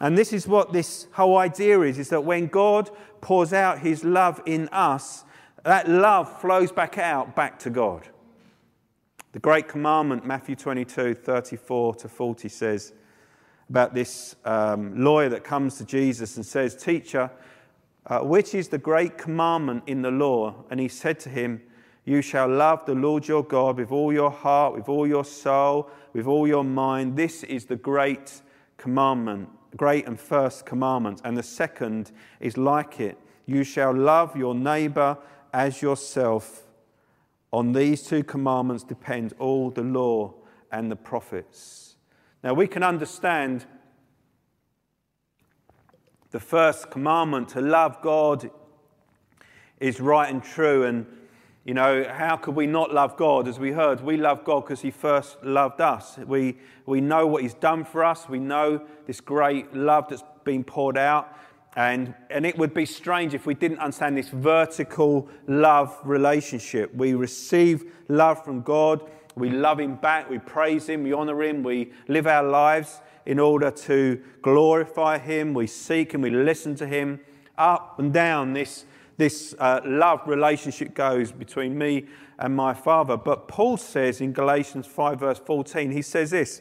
and 0.00 0.16
this 0.16 0.32
is 0.32 0.48
what 0.48 0.72
this 0.72 1.08
whole 1.12 1.36
idea 1.36 1.80
is, 1.82 1.98
is 1.98 2.08
that 2.08 2.24
when 2.24 2.46
God 2.46 2.90
pours 3.20 3.52
out 3.52 3.80
his 3.80 4.02
love 4.02 4.40
in 4.46 4.68
us, 4.68 5.24
that 5.64 5.88
love 5.88 6.40
flows 6.40 6.72
back 6.72 6.96
out, 6.96 7.36
back 7.36 7.58
to 7.60 7.70
God. 7.70 8.08
The 9.32 9.38
great 9.38 9.66
commandment, 9.66 10.26
Matthew 10.26 10.56
22, 10.56 11.14
34 11.14 11.94
to 11.94 12.08
40, 12.08 12.48
says 12.50 12.92
about 13.70 13.94
this 13.94 14.36
um, 14.44 15.02
lawyer 15.02 15.30
that 15.30 15.42
comes 15.42 15.78
to 15.78 15.86
Jesus 15.86 16.36
and 16.36 16.44
says, 16.44 16.76
Teacher, 16.76 17.30
uh, 18.04 18.18
which 18.20 18.54
is 18.54 18.68
the 18.68 18.76
great 18.76 19.16
commandment 19.16 19.84
in 19.86 20.02
the 20.02 20.10
law? 20.10 20.54
And 20.70 20.78
he 20.78 20.88
said 20.88 21.18
to 21.20 21.30
him, 21.30 21.62
You 22.04 22.20
shall 22.20 22.46
love 22.46 22.84
the 22.84 22.94
Lord 22.94 23.26
your 23.26 23.42
God 23.42 23.78
with 23.78 23.90
all 23.90 24.12
your 24.12 24.30
heart, 24.30 24.74
with 24.74 24.90
all 24.90 25.06
your 25.06 25.24
soul, 25.24 25.88
with 26.12 26.26
all 26.26 26.46
your 26.46 26.64
mind. 26.64 27.16
This 27.16 27.42
is 27.42 27.64
the 27.64 27.76
great 27.76 28.42
commandment, 28.76 29.48
great 29.78 30.06
and 30.06 30.20
first 30.20 30.66
commandment. 30.66 31.22
And 31.24 31.38
the 31.38 31.42
second 31.42 32.12
is 32.38 32.58
like 32.58 33.00
it 33.00 33.16
You 33.46 33.64
shall 33.64 33.94
love 33.94 34.36
your 34.36 34.54
neighbor 34.54 35.16
as 35.54 35.80
yourself. 35.80 36.66
On 37.52 37.72
these 37.72 38.02
two 38.02 38.24
commandments 38.24 38.82
depend 38.82 39.34
all 39.38 39.70
the 39.70 39.82
law 39.82 40.34
and 40.70 40.90
the 40.90 40.96
prophets. 40.96 41.96
Now 42.42 42.54
we 42.54 42.66
can 42.66 42.82
understand 42.82 43.66
the 46.30 46.40
first 46.40 46.90
commandment 46.90 47.50
to 47.50 47.60
love 47.60 48.00
God 48.00 48.50
is 49.78 50.00
right 50.00 50.30
and 50.30 50.42
true. 50.42 50.84
And, 50.84 51.06
you 51.64 51.74
know, 51.74 52.06
how 52.08 52.36
could 52.36 52.54
we 52.54 52.66
not 52.66 52.94
love 52.94 53.16
God? 53.16 53.46
As 53.46 53.58
we 53.58 53.72
heard, 53.72 54.00
we 54.00 54.16
love 54.16 54.42
God 54.44 54.60
because 54.60 54.80
He 54.80 54.90
first 54.90 55.44
loved 55.44 55.80
us. 55.80 56.16
We, 56.16 56.56
we 56.86 57.02
know 57.02 57.26
what 57.26 57.42
He's 57.42 57.54
done 57.54 57.84
for 57.84 58.02
us, 58.02 58.28
we 58.28 58.38
know 58.38 58.86
this 59.06 59.20
great 59.20 59.74
love 59.74 60.06
that's 60.08 60.24
been 60.44 60.64
poured 60.64 60.96
out. 60.96 61.36
And, 61.74 62.14
and 62.28 62.44
it 62.44 62.58
would 62.58 62.74
be 62.74 62.84
strange 62.84 63.32
if 63.32 63.46
we 63.46 63.54
didn't 63.54 63.78
understand 63.78 64.16
this 64.16 64.28
vertical 64.28 65.28
love 65.46 65.98
relationship. 66.04 66.94
We 66.94 67.14
receive 67.14 67.90
love 68.08 68.44
from 68.44 68.60
God, 68.60 69.08
we 69.36 69.48
love 69.48 69.80
Him 69.80 69.96
back, 69.96 70.28
we 70.28 70.38
praise 70.38 70.88
Him, 70.88 71.02
we 71.02 71.14
honor 71.14 71.42
Him, 71.42 71.62
we 71.62 71.92
live 72.08 72.26
our 72.26 72.42
lives 72.42 73.00
in 73.24 73.38
order 73.38 73.70
to 73.70 74.20
glorify 74.42 75.16
Him, 75.18 75.54
we 75.54 75.66
seek 75.66 76.12
and 76.12 76.22
we 76.22 76.30
listen 76.30 76.74
to 76.76 76.86
Him. 76.86 77.20
Up 77.56 77.98
and 77.98 78.12
down 78.12 78.52
this, 78.52 78.84
this 79.16 79.54
uh, 79.58 79.80
love 79.84 80.20
relationship 80.26 80.94
goes 80.94 81.32
between 81.32 81.78
me 81.78 82.06
and 82.38 82.54
my 82.54 82.74
Father. 82.74 83.16
But 83.16 83.48
Paul 83.48 83.78
says 83.78 84.20
in 84.20 84.32
Galatians 84.32 84.86
5, 84.86 85.20
verse 85.20 85.38
14, 85.38 85.90
he 85.90 86.02
says 86.02 86.30
this 86.32 86.60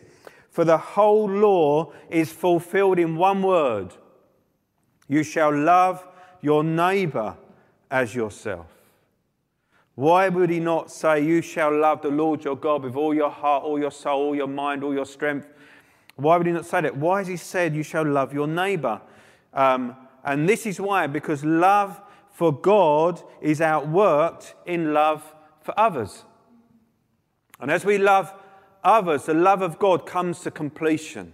For 0.49 0.63
the 0.63 0.77
whole 0.77 1.29
law 1.29 1.91
is 2.09 2.31
fulfilled 2.31 2.97
in 2.97 3.17
one 3.17 3.41
word 3.41 3.95
you 5.11 5.23
shall 5.23 5.53
love 5.53 6.07
your 6.39 6.63
neighbor 6.63 7.35
as 7.91 8.15
yourself. 8.15 8.67
Why 9.95 10.29
would 10.29 10.49
he 10.49 10.61
not 10.61 10.89
say, 10.89 11.21
You 11.25 11.41
shall 11.41 11.77
love 11.77 12.01
the 12.01 12.07
Lord 12.09 12.45
your 12.45 12.55
God 12.55 12.83
with 12.83 12.95
all 12.95 13.13
your 13.13 13.29
heart, 13.29 13.65
all 13.65 13.77
your 13.77 13.91
soul, 13.91 14.27
all 14.27 14.35
your 14.35 14.47
mind, 14.47 14.85
all 14.85 14.93
your 14.93 15.05
strength? 15.05 15.49
Why 16.15 16.37
would 16.37 16.47
he 16.47 16.53
not 16.53 16.65
say 16.65 16.79
that? 16.79 16.95
Why 16.95 17.17
has 17.17 17.27
he 17.27 17.35
said, 17.35 17.75
You 17.75 17.83
shall 17.83 18.05
love 18.05 18.33
your 18.33 18.47
neighbor? 18.47 19.01
Um, 19.53 19.97
and 20.23 20.47
this 20.47 20.65
is 20.65 20.79
why, 20.79 21.07
because 21.07 21.43
love 21.43 22.01
for 22.31 22.53
God 22.53 23.21
is 23.41 23.59
outworked 23.59 24.53
in 24.65 24.93
love 24.93 25.35
for 25.59 25.77
others. 25.77 26.23
And 27.59 27.69
as 27.69 27.83
we 27.83 27.97
love 27.97 28.33
others, 28.81 29.25
the 29.25 29.33
love 29.33 29.61
of 29.61 29.77
God 29.77 30.05
comes 30.05 30.39
to 30.39 30.51
completion. 30.51 31.33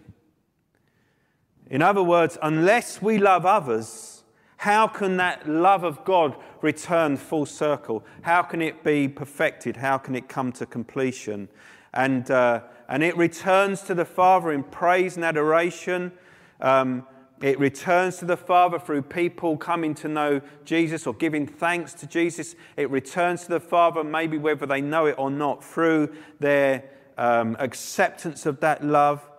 In 1.70 1.82
other 1.82 2.04
words, 2.04 2.38
unless 2.42 3.02
we 3.02 3.18
love 3.18 3.46
others, 3.46 4.24
how 4.58 4.88
can 4.88 5.18
that 5.18 5.48
love 5.48 5.84
of 5.84 6.04
God 6.04 6.36
return 6.62 7.18
full 7.18 7.46
circle? 7.46 8.04
How 8.22 8.42
can 8.42 8.62
it 8.62 8.84
be 8.84 9.08
perfected? 9.08 9.78
How 9.78 9.98
can 9.98 10.16
it 10.16 10.28
come 10.28 10.52
to 10.54 10.66
completion? 10.66 11.50
And, 11.94 12.30
uh, 12.32 12.62
and 12.90 13.04
it 13.04 13.16
returns 13.18 13.82
to 13.84 13.94
the 13.94 14.06
Father 14.06 14.52
in 14.52 14.64
praise 14.64 15.16
and 15.16 15.26
adoration. 15.26 16.12
Um, 16.60 17.06
it 17.42 17.60
returns 17.60 18.18
to 18.18 18.26
the 18.26 18.38
Father 18.38 18.80
through 18.80 19.04
people 19.04 19.58
coming 19.58 19.94
to 19.96 20.08
know 20.08 20.42
Jesus 20.66 21.06
or 21.06 21.14
giving 21.14 21.46
thanks 21.46 21.94
to 21.96 22.08
Jesus. 22.08 22.56
It 22.78 22.90
returns 22.90 23.44
to 23.44 23.50
the 23.50 23.60
Father, 23.60 24.04
maybe 24.04 24.40
whether 24.40 24.66
they 24.66 24.82
know 24.82 25.06
it 25.06 25.16
or 25.20 25.30
not, 25.30 25.64
through 25.64 26.16
their 26.40 26.86
um, 27.18 27.56
acceptance 27.60 28.48
of 28.48 28.60
that 28.62 28.84
love. 28.84 29.30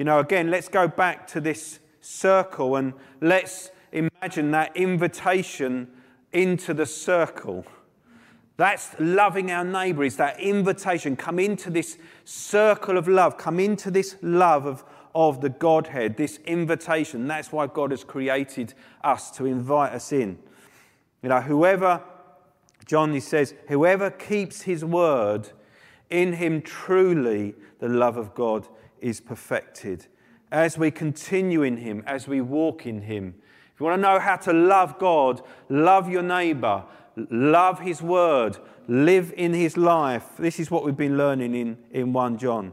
You 0.00 0.04
know, 0.04 0.18
again, 0.18 0.50
let's 0.50 0.68
go 0.68 0.88
back 0.88 1.26
to 1.26 1.42
this 1.42 1.78
circle 2.00 2.76
and 2.76 2.94
let's 3.20 3.70
imagine 3.92 4.50
that 4.52 4.74
invitation 4.74 5.88
into 6.32 6.72
the 6.72 6.86
circle. 6.86 7.66
That's 8.56 8.94
loving 8.98 9.50
our 9.50 9.62
neighbor, 9.62 10.02
is 10.02 10.16
that 10.16 10.40
invitation. 10.40 11.16
Come 11.16 11.38
into 11.38 11.68
this 11.68 11.98
circle 12.24 12.96
of 12.96 13.08
love, 13.08 13.36
come 13.36 13.60
into 13.60 13.90
this 13.90 14.16
love 14.22 14.64
of, 14.64 14.84
of 15.14 15.42
the 15.42 15.50
Godhead, 15.50 16.16
this 16.16 16.38
invitation. 16.46 17.28
That's 17.28 17.52
why 17.52 17.66
God 17.66 17.90
has 17.90 18.02
created 18.02 18.72
us 19.04 19.30
to 19.32 19.44
invite 19.44 19.92
us 19.92 20.12
in. 20.12 20.38
You 21.22 21.28
know, 21.28 21.42
whoever, 21.42 22.02
John 22.86 23.12
he 23.12 23.20
says, 23.20 23.52
whoever 23.68 24.10
keeps 24.10 24.62
his 24.62 24.82
word, 24.82 25.50
in 26.08 26.32
him 26.32 26.62
truly 26.62 27.54
the 27.80 27.88
love 27.90 28.16
of 28.16 28.34
God 28.34 28.66
is 29.00 29.20
perfected. 29.20 30.06
As 30.52 30.76
we 30.76 30.90
continue 30.90 31.62
in 31.62 31.76
Him, 31.76 32.02
as 32.06 32.26
we 32.26 32.40
walk 32.40 32.86
in 32.86 33.02
Him. 33.02 33.34
If 33.74 33.80
you 33.80 33.86
want 33.86 33.98
to 33.98 34.02
know 34.02 34.18
how 34.18 34.36
to 34.36 34.52
love 34.52 34.98
God, 34.98 35.42
love 35.68 36.10
your 36.10 36.22
neighbor, 36.22 36.84
love 37.30 37.80
his 37.80 38.02
word, 38.02 38.58
live 38.88 39.32
in 39.36 39.52
his 39.52 39.76
life. 39.76 40.26
This 40.38 40.60
is 40.60 40.70
what 40.70 40.84
we've 40.84 40.96
been 40.96 41.16
learning 41.16 41.54
in, 41.54 41.78
in 41.90 42.12
1 42.12 42.38
John. 42.38 42.72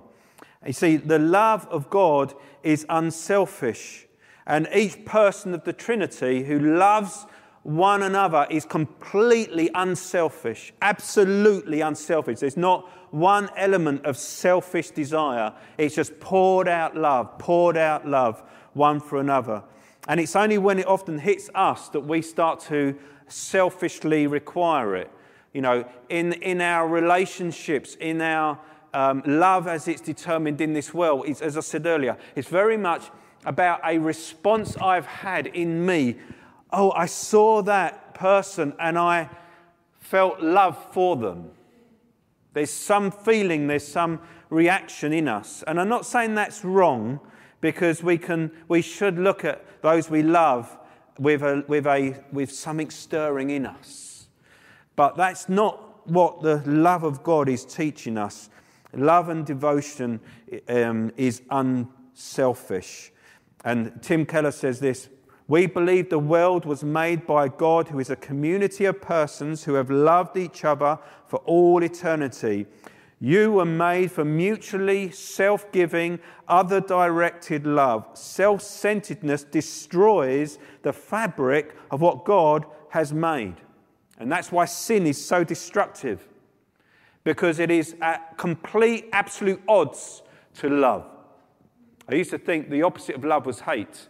You 0.66 0.74
see, 0.74 0.98
the 0.98 1.20
love 1.20 1.68
of 1.68 1.90
God 1.90 2.34
is 2.64 2.86
unselfish. 2.90 4.06
And 4.46 4.68
each 4.74 5.06
person 5.06 5.54
of 5.54 5.64
the 5.64 5.74
Trinity 5.74 6.44
who 6.44 6.60
loves 6.60 7.26
one 7.68 8.04
another 8.04 8.48
is 8.50 8.64
completely 8.64 9.70
unselfish, 9.76 10.72
absolutely 10.82 11.82
unselfish. 11.82 12.40
There's 12.40 12.56
not 12.56 12.90
one 13.12 13.50
element 13.58 14.06
of 14.06 14.16
selfish 14.16 14.92
desire. 14.92 15.52
It's 15.78 15.94
just 15.94 16.18
poured 16.22 16.70
out 16.70 16.96
love, 16.96 17.38
poured 17.38 17.76
out 17.76 18.08
love 18.08 18.42
one 18.72 19.02
for 19.02 19.20
another. 19.20 19.64
And 20.08 20.18
it's 20.18 20.34
only 20.34 20.58
when 20.58 20.80
it 20.80 20.88
often 20.88 21.20
hits 21.20 21.50
us 21.54 21.90
that 21.90 22.00
we 22.00 22.22
start 22.22 22.62
to 22.70 22.96
selfishly 23.28 24.28
require 24.28 24.96
it. 24.96 25.12
You 25.52 25.60
know, 25.60 25.86
in, 26.08 26.34
in 26.34 26.62
our 26.62 26.88
relationships, 26.88 27.98
in 28.00 28.22
our 28.22 28.58
um, 28.94 29.24
love 29.26 29.68
as 29.68 29.90
it's 29.90 30.00
determined 30.00 30.62
in 30.62 30.72
this 30.72 30.94
world, 30.94 31.26
as 31.42 31.58
I 31.58 31.60
said 31.60 31.86
earlier, 31.86 32.18
it's 32.34 32.48
very 32.48 32.78
much 32.78 33.12
about 33.46 33.82
a 33.84 33.98
response 33.98 34.78
I've 34.78 35.06
had 35.06 35.48
in 35.48 35.86
me 35.86 36.16
oh, 36.72 36.92
I 36.92 37.06
saw 37.06 37.62
that 37.64 38.14
person 38.14 38.74
and 38.80 38.98
I 38.98 39.30
felt 40.00 40.42
love 40.42 40.78
for 40.94 41.16
them. 41.16 41.52
There's 42.54 42.72
some 42.72 43.12
feeling, 43.12 43.68
there's 43.68 43.88
some 43.88 44.22
reaction 44.50 45.14
in 45.14 45.28
us. 45.28 45.64
And 45.68 45.80
I'm 45.80 45.90
not 45.90 46.06
saying 46.06 46.36
that's 46.36 46.64
wrong 46.64 47.20
because 47.62 48.02
we, 48.02 48.18
can, 48.18 48.52
we 48.68 48.82
should 48.82 49.20
look 49.20 49.46
at 49.46 49.82
those 49.82 50.10
we 50.10 50.24
love 50.24 50.76
with, 51.20 51.42
a, 51.42 51.64
with, 51.68 51.86
a, 51.86 52.24
with 52.32 52.52
something 52.52 52.90
stirring 52.90 53.50
in 53.50 53.66
us. 53.66 54.28
But 54.96 55.18
that's 55.18 55.50
not 55.50 56.08
what 56.10 56.42
the 56.42 56.64
love 56.66 57.04
of 57.04 57.24
God 57.24 57.50
is 57.50 57.66
teaching 57.66 58.18
us. 58.18 58.50
Love 58.94 59.30
and 59.30 59.46
devotion 59.46 60.20
um, 60.68 61.12
is 61.18 61.42
unselfish. 61.52 63.12
And 63.66 64.02
Tim 64.02 64.26
Keller 64.26 64.52
says 64.52 64.80
this 64.80 65.10
we 65.48 65.66
believe 65.66 66.10
the 66.10 66.20
world 66.20 66.66
was 66.66 66.84
made 66.84 67.26
by 67.26 67.48
God, 67.48 67.88
who 67.88 68.00
is 68.00 68.10
a 68.10 68.18
community 68.18 68.84
of 68.86 69.02
persons 69.02 69.64
who 69.64 69.76
have 69.76 69.90
loved 69.90 70.36
each 70.36 70.66
other 70.66 71.00
for 71.26 71.38
all 71.46 71.84
eternity. 71.84 72.66
You 73.20 73.54
were 73.54 73.66
made 73.66 74.12
for 74.12 74.26
mutually 74.26 75.10
self 75.10 75.72
giving, 75.72 76.20
other 76.48 76.82
directed 76.82 77.66
love. 77.66 78.06
Self 78.14 78.62
centeredness 78.62 79.44
destroys 79.44 80.60
the 80.84 80.94
fabric 80.94 81.76
of 81.92 82.02
what 82.02 82.26
God 82.26 82.66
has 82.90 83.14
made. 83.14 83.56
And 84.20 84.32
that's 84.32 84.52
why 84.52 84.66
sin 84.66 85.08
is 85.08 85.24
so 85.24 85.44
destructive, 85.44 86.28
because 87.24 87.60
it 87.60 87.72
is 87.72 87.96
at 88.02 88.38
complete, 88.38 89.08
absolute 89.14 89.62
odds 89.68 90.24
to 90.56 90.70
love. 90.70 91.06
I 92.10 92.16
used 92.16 92.32
to 92.32 92.38
think 92.38 92.70
the 92.70 92.84
opposite 92.84 93.16
of 93.16 93.24
love 93.24 93.46
was 93.46 93.62
hate. 93.62 94.10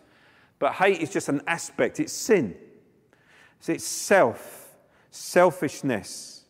But 0.59 0.73
hate 0.73 1.01
is 1.01 1.11
just 1.11 1.29
an 1.29 1.41
aspect, 1.47 1.99
it's 1.99 2.13
sin. 2.13 2.55
So 3.59 3.73
it's 3.73 3.85
self, 3.85 4.75
selfishness. 5.11 6.45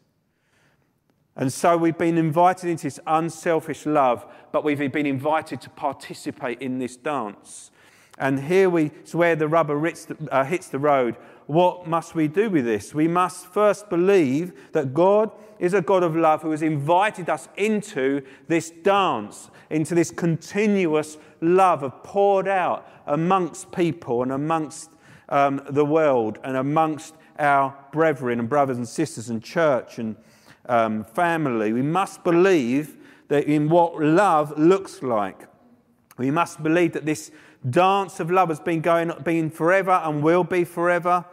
And 1.36 1.54
so 1.54 1.78
we've 1.78 1.98
been 1.98 2.18
invited 2.18 2.70
into 2.70 2.84
this 2.84 3.00
unselfish 3.06 3.86
love, 3.86 4.26
but 4.52 4.64
we've 4.64 4.92
been 4.92 5.06
invited 5.06 5.62
to 5.62 5.70
participate 5.70 6.62
in 6.62 6.80
this 6.80 6.96
dance. 6.96 7.70
And 8.18 8.40
here 8.40 8.70
we, 8.70 8.86
it's 8.86 9.14
where 9.14 9.36
the 9.36 9.48
rubber 9.48 9.80
hits 9.86 10.06
the, 10.06 10.18
uh, 10.32 10.44
hits 10.44 10.70
the 10.70 10.80
road. 10.80 11.16
What 11.48 11.88
must 11.88 12.14
we 12.14 12.28
do 12.28 12.50
with 12.50 12.66
this? 12.66 12.94
We 12.94 13.08
must 13.08 13.48
first 13.48 13.90
believe 13.90 14.54
that 14.74 14.94
God 14.94 15.32
is 15.60 15.74
a 15.74 15.82
God 15.82 16.04
of 16.04 16.16
love 16.16 16.42
who 16.42 16.52
has 16.52 16.62
invited 16.62 17.30
us 17.30 17.48
into 17.56 18.22
this 18.48 18.70
dance, 18.70 19.50
into 19.70 19.96
this 19.96 20.12
continuous 20.12 21.18
love 21.42 21.84
of 21.84 22.04
poured 22.04 22.48
out 22.48 22.88
amongst 23.08 23.72
people 23.72 24.24
and 24.24 24.32
amongst 24.32 24.92
um, 25.30 25.62
the 25.70 25.86
world 25.86 26.38
and 26.44 26.58
amongst 26.58 27.16
our 27.40 27.76
brethren 27.92 28.40
and 28.40 28.50
brothers 28.50 28.78
and 28.78 28.88
sisters 28.88 29.30
and 29.30 29.44
church 29.44 30.00
and 30.00 30.16
um, 30.68 31.04
family. 31.04 31.72
We 31.74 31.82
must 31.82 32.24
believe 32.24 32.98
that 33.30 33.46
in 33.46 33.70
what 33.70 34.02
love 34.02 34.58
looks 34.58 35.02
like. 35.02 35.48
We 36.18 36.32
must 36.32 36.62
believe 36.64 36.94
that 36.94 37.06
this 37.06 37.32
dance 37.70 38.20
of 38.20 38.32
love 38.32 38.50
has 38.50 38.60
been 38.60 38.82
going 38.82 39.12
been 39.24 39.50
forever 39.50 40.02
and 40.04 40.24
will 40.24 40.44
be 40.44 40.64
forever. 40.64 41.26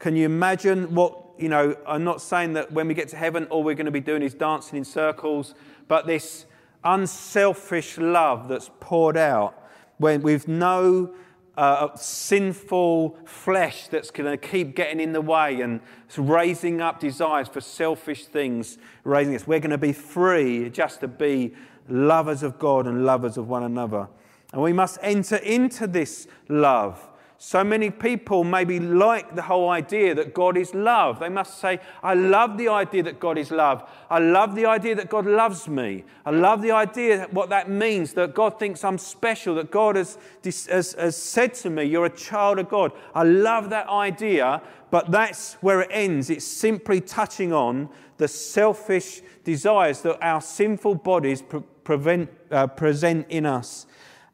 Can 0.00 0.16
you 0.16 0.24
imagine 0.24 0.94
what, 0.94 1.14
you 1.38 1.50
know, 1.50 1.76
I'm 1.86 2.04
not 2.04 2.22
saying 2.22 2.54
that 2.54 2.72
when 2.72 2.88
we 2.88 2.94
get 2.94 3.08
to 3.08 3.16
heaven 3.16 3.44
all 3.46 3.62
we're 3.62 3.74
going 3.74 3.84
to 3.84 3.92
be 3.92 4.00
doing 4.00 4.22
is 4.22 4.34
dancing 4.34 4.78
in 4.78 4.84
circles, 4.84 5.54
but 5.88 6.06
this 6.06 6.46
unselfish 6.82 7.98
love 7.98 8.48
that's 8.48 8.70
poured 8.80 9.18
out 9.18 9.54
when 9.98 10.22
with 10.22 10.48
no 10.48 11.14
uh, 11.58 11.94
sinful 11.94 13.18
flesh 13.26 13.88
that's 13.88 14.10
going 14.10 14.30
to 14.30 14.38
keep 14.38 14.74
getting 14.74 15.00
in 15.00 15.12
the 15.12 15.20
way 15.20 15.60
and 15.60 15.80
raising 16.16 16.80
up 16.80 16.98
desires 16.98 17.48
for 17.48 17.60
selfish 17.60 18.24
things, 18.24 18.78
raising 19.04 19.34
us. 19.34 19.46
We're 19.46 19.60
going 19.60 19.70
to 19.70 19.78
be 19.78 19.92
free 19.92 20.70
just 20.70 21.00
to 21.00 21.08
be 21.08 21.52
lovers 21.90 22.42
of 22.42 22.58
God 22.58 22.86
and 22.86 23.04
lovers 23.04 23.36
of 23.36 23.48
one 23.48 23.64
another. 23.64 24.08
And 24.54 24.62
we 24.62 24.72
must 24.72 24.98
enter 25.02 25.36
into 25.36 25.86
this 25.86 26.26
love 26.48 27.09
so 27.42 27.64
many 27.64 27.88
people 27.88 28.44
maybe 28.44 28.78
like 28.78 29.34
the 29.34 29.40
whole 29.40 29.70
idea 29.70 30.14
that 30.14 30.34
God 30.34 30.58
is 30.58 30.74
love. 30.74 31.20
They 31.20 31.30
must 31.30 31.58
say, 31.58 31.80
I 32.02 32.12
love 32.12 32.58
the 32.58 32.68
idea 32.68 33.02
that 33.04 33.18
God 33.18 33.38
is 33.38 33.50
love. 33.50 33.88
I 34.10 34.18
love 34.18 34.54
the 34.54 34.66
idea 34.66 34.94
that 34.96 35.08
God 35.08 35.24
loves 35.24 35.66
me. 35.66 36.04
I 36.26 36.32
love 36.32 36.60
the 36.60 36.72
idea 36.72 37.28
what 37.30 37.48
that 37.48 37.70
means, 37.70 38.12
that 38.12 38.34
God 38.34 38.58
thinks 38.58 38.84
I'm 38.84 38.98
special, 38.98 39.54
that 39.54 39.70
God 39.70 39.96
has, 39.96 40.18
has, 40.44 40.92
has 40.92 41.16
said 41.16 41.54
to 41.54 41.70
me, 41.70 41.84
You're 41.84 42.04
a 42.04 42.14
child 42.14 42.58
of 42.58 42.68
God. 42.68 42.92
I 43.14 43.22
love 43.22 43.70
that 43.70 43.88
idea, 43.88 44.60
but 44.90 45.10
that's 45.10 45.54
where 45.62 45.80
it 45.80 45.88
ends. 45.90 46.28
It's 46.28 46.46
simply 46.46 47.00
touching 47.00 47.54
on 47.54 47.88
the 48.18 48.28
selfish 48.28 49.22
desires 49.44 50.02
that 50.02 50.22
our 50.22 50.42
sinful 50.42 50.96
bodies 50.96 51.40
pre- 51.40 51.62
prevent, 51.84 52.28
uh, 52.50 52.66
present 52.66 53.28
in 53.30 53.46
us 53.46 53.86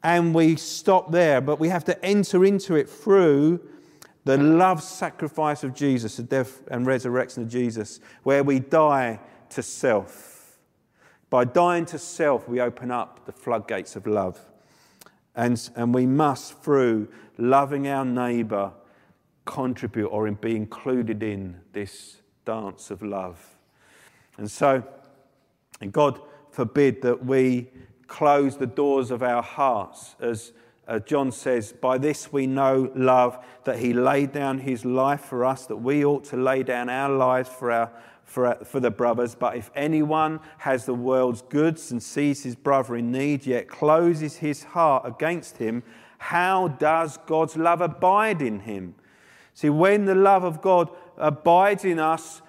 and 0.02 0.35
we 0.35 0.56
stop 0.56 1.11
there, 1.11 1.40
but 1.40 1.59
we 1.59 1.68
have 1.68 1.85
to 1.85 2.04
enter 2.04 2.44
into 2.44 2.74
it 2.74 2.88
through 2.88 3.61
the 4.24 4.37
love 4.37 4.82
sacrifice 4.82 5.62
of 5.62 5.74
Jesus, 5.74 6.16
the 6.16 6.22
death 6.22 6.62
and 6.68 6.87
resurrection 6.87 7.42
of 7.42 7.48
Jesus, 7.48 8.00
where 8.24 8.42
we 8.42 8.59
die 8.59 9.20
to 9.50 9.62
self. 9.62 10.59
By 11.30 11.44
dying 11.44 11.87
to 11.87 11.98
self, 11.98 12.48
we 12.48 12.61
open 12.61 12.90
up 12.90 13.24
the 13.26 13.32
floodgates 13.32 13.96
of 13.96 14.06
love. 14.06 14.40
And, 15.35 15.68
and 15.76 15.94
we 15.94 16.06
must, 16.06 16.61
through 16.62 17.09
loving 17.38 17.88
our 17.88 18.04
neighbour, 18.04 18.72
contribute 19.44 20.09
or 20.09 20.30
be 20.32 20.56
included 20.56 21.22
in 21.22 21.61
this 21.72 22.16
dance 22.44 22.90
of 22.90 23.02
love. 23.02 23.44
And 24.38 24.50
so, 24.50 24.82
and 25.80 25.92
God 25.92 26.20
forbid 26.50 27.02
that 27.02 27.24
we 27.24 27.68
close 28.06 28.56
the 28.56 28.66
doors 28.66 29.10
of 29.10 29.22
our 29.22 29.42
hearts. 29.42 30.16
As 30.20 30.52
uh, 30.88 31.00
John 31.00 31.32
says, 31.32 31.72
by 31.72 31.98
this 31.98 32.32
we 32.32 32.46
know 32.46 32.90
love, 32.94 33.44
that 33.64 33.78
he 33.78 33.92
laid 33.92 34.32
down 34.32 34.58
his 34.58 34.84
life 34.84 35.22
for 35.22 35.44
us, 35.44 35.66
that 35.66 35.76
we 35.76 36.04
ought 36.04 36.24
to 36.24 36.36
lay 36.36 36.62
down 36.62 36.88
our 36.88 37.10
lives 37.10 37.48
for, 37.48 37.72
our, 37.72 37.90
for, 38.24 38.46
our, 38.46 38.64
for 38.64 38.80
the 38.80 38.90
brothers. 38.90 39.34
But 39.34 39.56
if 39.56 39.70
anyone 39.74 40.40
has 40.58 40.86
the 40.86 40.94
world's 40.94 41.42
goods 41.42 41.90
and 41.90 42.02
sees 42.02 42.44
his 42.44 42.54
brother 42.54 42.96
in 42.96 43.10
need, 43.10 43.46
yet 43.46 43.68
closes 43.68 44.36
his 44.36 44.62
heart 44.62 45.04
against 45.06 45.58
him, 45.58 45.82
how 46.18 46.68
does 46.68 47.18
God's 47.26 47.56
love 47.56 47.80
abide 47.80 48.40
in 48.40 48.60
him? 48.60 48.94
See, 49.54 49.70
when 49.70 50.04
the 50.04 50.14
love 50.14 50.44
of 50.44 50.60
God 50.60 50.90
abides 51.16 51.84
in 51.84 51.98
us, 51.98 52.42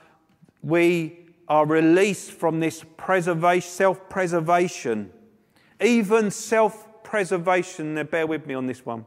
we 0.61 1.19
are 1.47 1.65
released 1.65 2.31
from 2.31 2.59
this 2.59 2.83
preservation, 2.97 3.69
self 3.69 4.09
preservation 4.09 5.11
even 5.81 6.31
self 6.31 7.03
preservation, 7.03 7.95
now 7.95 8.03
bear 8.03 8.27
with 8.27 8.45
me 8.45 8.53
on 8.53 8.67
this 8.67 8.85
one. 8.85 9.05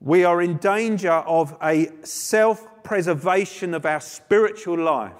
We 0.00 0.24
are 0.24 0.40
in 0.40 0.56
danger 0.56 1.12
of 1.12 1.56
a 1.62 1.90
self 2.04 2.66
preservation 2.82 3.74
of 3.74 3.84
our 3.84 4.00
spiritual 4.00 4.78
life 4.78 5.12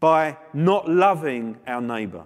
by 0.00 0.36
not 0.52 0.88
loving 0.88 1.58
our 1.66 1.80
neighbour. 1.80 2.24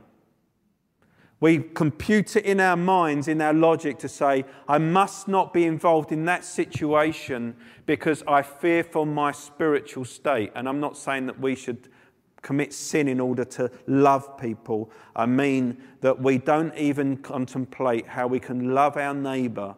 We 1.39 1.59
compute 1.59 2.37
it 2.37 2.47
in 2.47 2.61
our 2.61 2.77
minds, 2.77 3.29
in 3.29 3.43
our 3.43 3.53
logic, 3.53 3.99
to 3.99 4.09
say, 4.09 4.47
I 4.67 4.79
must 4.79 5.29
not 5.29 5.53
be 5.53 5.65
involved 5.65 6.11
in 6.11 6.25
that 6.25 6.45
situation 6.45 7.57
because 7.85 8.23
I 8.27 8.41
fear 8.41 8.83
for 8.83 9.05
my 9.05 9.33
spiritual 9.33 10.07
state. 10.07 10.53
And 10.55 10.67
I'm 10.67 10.81
not 10.81 10.97
saying 10.97 11.27
that 11.27 11.39
we 11.39 11.55
should 11.55 11.89
commit 12.47 12.73
sin 12.73 13.09
in 13.09 13.19
order 13.19 13.45
to 13.45 13.69
love 13.89 14.39
people, 14.39 14.89
I 15.17 15.27
mean 15.27 15.83
that 16.01 16.21
we 16.23 16.39
don't 16.39 16.73
even 16.77 17.17
contemplate 17.17 18.07
how 18.07 18.29
we 18.29 18.39
can 18.39 18.73
love 18.73 18.97
our 18.97 19.13
neighbour 19.13 19.75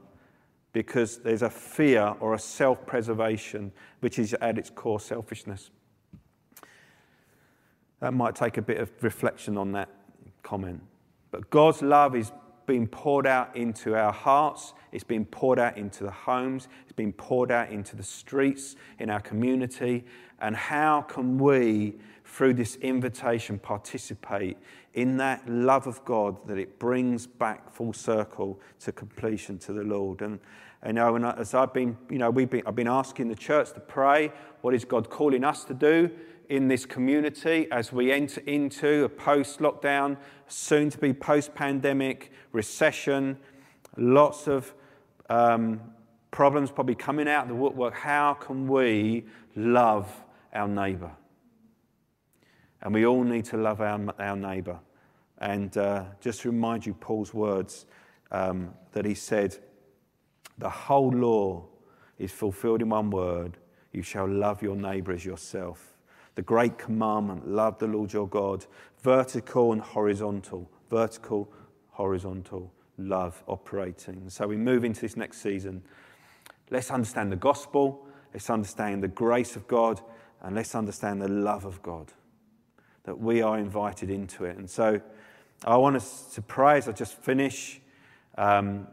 because 0.74 1.16
there's 1.16 1.40
a 1.40 1.48
fear 1.48 2.14
or 2.20 2.35
a 2.35 2.38
self 2.38 2.85
preservation, 2.85 3.72
which 4.00 4.18
is 4.18 4.35
at 4.35 4.59
its 4.59 4.68
core 4.68 5.00
selfishness. 5.00 5.70
That 8.00 8.12
might 8.12 8.35
take 8.35 8.59
a 8.59 8.62
bit 8.62 8.76
of 8.76 8.90
reflection 9.00 9.57
on 9.57 9.72
that 9.72 9.88
comment. 10.42 10.83
But 11.31 11.48
God's 11.48 11.81
love 11.81 12.14
is 12.14 12.33
being 12.68 12.87
poured 12.87 13.26
out 13.26 13.57
into 13.57 13.96
our 13.96 14.12
hearts, 14.12 14.74
it's 14.92 15.02
being 15.02 15.24
poured 15.24 15.59
out 15.59 15.76
into 15.76 16.04
the 16.04 16.11
homes, 16.11 16.68
it's 16.83 16.92
being 16.92 17.14
poured 17.14 17.50
out 17.50 17.70
into 17.70 17.96
the 17.96 18.02
streets 18.02 18.76
in 18.98 19.11
our 19.11 19.20
community. 19.20 20.04
And 20.38 20.54
how 20.54 21.02
can 21.02 21.38
we, 21.38 21.96
through 22.24 22.54
this 22.54 22.76
invitation, 22.76 23.59
participate 23.59 24.59
in 24.92 25.16
that 25.16 25.48
love 25.48 25.87
of 25.87 26.04
God 26.04 26.46
that 26.46 26.59
it 26.59 26.78
brings 26.78 27.26
back 27.26 27.72
full 27.72 27.94
circle 27.94 28.61
to 28.81 28.92
completion 28.92 29.59
to 29.61 29.72
the 29.72 29.83
Lord? 29.83 30.20
And 30.20 30.38
you 30.87 30.92
know, 30.92 31.16
and 31.16 31.24
as 31.24 31.54
I've 31.54 31.72
been, 31.72 31.96
you 32.09 32.18
know, 32.18 32.31
we've 32.31 32.50
been, 32.50 32.62
I've 32.66 32.76
been 32.76 32.87
asking 32.87 33.28
the 33.28 33.35
church 33.35 33.72
to 33.72 33.81
pray. 33.81 34.31
What 34.61 34.74
is 34.74 34.85
God 34.85 35.11
calling 35.11 35.42
us 35.42 35.64
to 35.64 35.74
do 35.74 36.11
in 36.48 36.68
this 36.68 36.87
community 36.87 37.68
as 37.70 37.92
we 37.92 38.11
enter 38.12 38.40
into 38.42 39.04
a 39.04 39.08
post-lockdown, 39.08 40.16
soon 40.46 40.90
to 40.90 40.98
be 40.98 41.12
post-pandemic 41.12 42.32
recession, 42.52 43.38
lots 43.96 44.48
of 44.48 44.74
um, 45.28 45.80
problems 46.30 46.70
probably 46.70 46.94
coming 46.94 47.28
out 47.28 47.42
of 47.42 47.48
the 47.48 47.54
woodwork. 47.54 47.94
How 47.94 48.34
can 48.34 48.66
we 48.66 49.24
love 49.54 50.11
our 50.52 50.68
neighbour? 50.68 51.11
And 52.82 52.94
we 52.94 53.04
all 53.06 53.24
need 53.24 53.44
to 53.46 53.56
love 53.56 53.80
our, 53.80 54.00
our 54.18 54.37
neighbour. 54.37 54.78
And 55.38 55.76
uh, 55.76 56.04
just 56.20 56.42
to 56.42 56.50
remind 56.50 56.87
you 56.87 56.94
Paul's 56.94 57.34
words 57.34 57.87
um, 58.30 58.74
that 58.92 59.04
he 59.04 59.14
said, 59.14 59.56
the 60.58 60.70
whole 60.70 61.11
law 61.11 61.66
is 62.18 62.32
fulfilled 62.32 62.82
in 62.82 62.88
one 62.88 63.11
word 63.11 63.58
you 63.92 64.02
shall 64.02 64.28
love 64.28 64.62
your 64.62 64.76
neighbor 64.76 65.12
as 65.12 65.24
yourself. 65.24 65.97
The 66.38 66.42
great 66.42 66.79
commandment 66.79 67.48
love 67.48 67.81
the 67.81 67.88
Lord 67.88 68.12
your 68.12 68.29
God, 68.29 68.64
vertical 69.03 69.72
and 69.72 69.83
horizontal, 69.83 70.70
vertical, 70.88 71.53
horizontal 71.90 72.72
love 72.96 73.42
operating. 73.48 74.31
So 74.31 74.46
we 74.46 74.57
move 74.57 74.85
into 74.85 75.01
this 75.01 75.16
next 75.16 75.38
season. 75.42 75.83
Let's 76.70 76.92
understand 76.92 77.33
the 77.33 77.37
gospel, 77.37 78.07
let's 78.33 78.51
understand 78.51 79.03
the 79.03 79.09
grace 79.09 79.57
of 79.57 79.66
God, 79.66 80.01
and 80.40 80.55
let's 80.55 80.77
understand 80.77 81.20
the 81.20 81.27
love 81.27 81.64
of 81.64 81.83
God. 81.83 82.12
That 83.03 83.18
we 83.18 83.42
are 83.42 83.59
invited 83.59 84.09
into 84.09 84.44
it. 84.44 84.59
And 84.59 84.70
so 84.70 85.01
I 85.64 85.77
want 85.77 86.01
to 86.01 86.66
as 86.68 86.88
I 86.88 86.92
just 86.92 87.14
finish. 87.14 87.81
Um, 88.37 88.87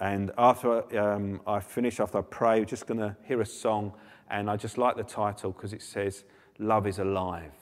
and 0.00 0.32
after 0.36 0.98
um, 0.98 1.42
I 1.46 1.60
finish, 1.60 2.00
after 2.00 2.18
I 2.18 2.22
pray, 2.22 2.58
we're 2.58 2.64
just 2.64 2.88
going 2.88 2.98
to 2.98 3.14
hear 3.22 3.40
a 3.40 3.46
song. 3.46 3.92
And 4.28 4.50
I 4.50 4.56
just 4.56 4.78
like 4.78 4.96
the 4.96 5.04
title 5.04 5.52
because 5.52 5.72
it 5.72 5.82
says, 5.82 6.24
Love 6.60 6.86
is 6.86 6.98
Alive. 6.98 7.54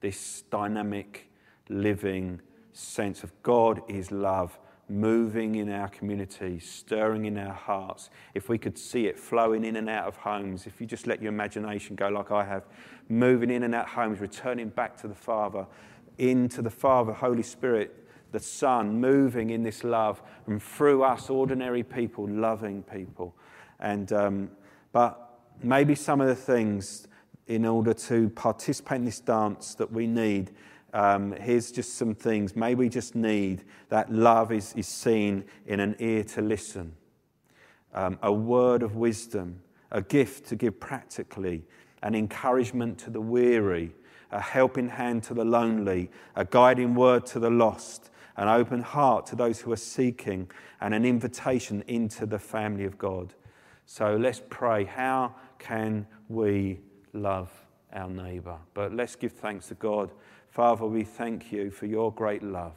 This 0.00 0.42
dynamic, 0.50 1.30
living 1.68 2.40
sense 2.72 3.22
of 3.22 3.32
God 3.44 3.80
is 3.88 4.10
love 4.10 4.58
moving 4.88 5.54
in 5.54 5.70
our 5.70 5.88
community, 5.88 6.58
stirring 6.58 7.26
in 7.26 7.38
our 7.38 7.54
hearts. 7.54 8.10
If 8.34 8.48
we 8.48 8.58
could 8.58 8.76
see 8.76 9.06
it 9.06 9.20
flowing 9.20 9.64
in 9.64 9.76
and 9.76 9.88
out 9.88 10.08
of 10.08 10.16
homes, 10.16 10.66
if 10.66 10.80
you 10.80 10.86
just 10.88 11.06
let 11.06 11.22
your 11.22 11.32
imagination 11.32 11.94
go 11.94 12.08
like 12.08 12.32
I 12.32 12.42
have, 12.42 12.64
moving 13.08 13.50
in 13.50 13.62
and 13.62 13.72
out 13.72 13.84
of 13.84 13.92
homes, 13.92 14.18
returning 14.18 14.68
back 14.68 14.96
to 15.02 15.06
the 15.06 15.14
Father, 15.14 15.64
into 16.18 16.60
the 16.60 16.70
Father, 16.70 17.12
Holy 17.12 17.44
Spirit, 17.44 18.04
the 18.32 18.40
Son 18.40 19.00
moving 19.00 19.50
in 19.50 19.62
this 19.62 19.84
love 19.84 20.20
and 20.48 20.60
through 20.60 21.04
us, 21.04 21.30
ordinary 21.30 21.84
people, 21.84 22.28
loving 22.28 22.82
people. 22.82 23.32
And, 23.78 24.12
um, 24.12 24.50
but 24.90 25.38
maybe 25.62 25.94
some 25.94 26.20
of 26.20 26.26
the 26.26 26.34
things 26.34 27.06
in 27.50 27.66
order 27.66 27.92
to 27.92 28.30
participate 28.30 28.98
in 29.00 29.04
this 29.04 29.18
dance 29.18 29.74
that 29.74 29.90
we 29.90 30.06
need. 30.06 30.52
Um, 30.94 31.32
here's 31.32 31.72
just 31.72 31.94
some 31.94 32.14
things. 32.14 32.54
Maybe 32.54 32.78
we 32.78 32.88
just 32.88 33.16
need 33.16 33.64
that 33.88 34.12
love 34.12 34.52
is, 34.52 34.72
is 34.76 34.86
seen 34.86 35.44
in 35.66 35.80
an 35.80 35.96
ear 35.98 36.22
to 36.24 36.42
listen, 36.42 36.92
um, 37.92 38.20
a 38.22 38.32
word 38.32 38.84
of 38.84 38.94
wisdom, 38.94 39.62
a 39.90 40.00
gift 40.00 40.46
to 40.50 40.54
give 40.54 40.78
practically, 40.78 41.64
an 42.04 42.14
encouragement 42.14 42.98
to 42.98 43.10
the 43.10 43.20
weary, 43.20 43.90
a 44.30 44.40
helping 44.40 44.88
hand 44.88 45.24
to 45.24 45.34
the 45.34 45.44
lonely, 45.44 46.08
a 46.36 46.44
guiding 46.44 46.94
word 46.94 47.26
to 47.26 47.40
the 47.40 47.50
lost, 47.50 48.10
an 48.36 48.46
open 48.46 48.80
heart 48.80 49.26
to 49.26 49.34
those 49.34 49.58
who 49.60 49.72
are 49.72 49.76
seeking, 49.76 50.48
and 50.80 50.94
an 50.94 51.04
invitation 51.04 51.82
into 51.88 52.26
the 52.26 52.38
family 52.38 52.84
of 52.84 52.96
God. 52.96 53.34
So 53.86 54.14
let's 54.14 54.40
pray. 54.50 54.84
How 54.84 55.34
can 55.58 56.06
we 56.28 56.78
love 57.12 57.50
our 57.92 58.08
neighbour? 58.08 58.58
But 58.74 58.94
let's 58.94 59.16
give 59.16 59.32
thanks 59.32 59.68
to 59.68 59.74
God. 59.74 60.10
Father, 60.48 60.86
we 60.86 61.04
thank 61.04 61.52
you 61.52 61.70
for 61.70 61.86
your 61.86 62.12
great 62.12 62.42
love. 62.42 62.76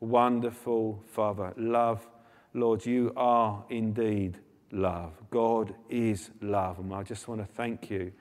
Wonderful 0.00 1.02
Father, 1.06 1.52
love, 1.56 2.06
Lord, 2.52 2.84
you 2.84 3.12
are 3.16 3.64
indeed 3.70 4.38
love. 4.70 5.12
God 5.30 5.74
is 5.88 6.30
love. 6.40 6.78
And 6.78 6.92
I 6.94 7.02
just 7.02 7.28
want 7.28 7.40
to 7.40 7.46
thank 7.46 7.90
you. 7.90 8.12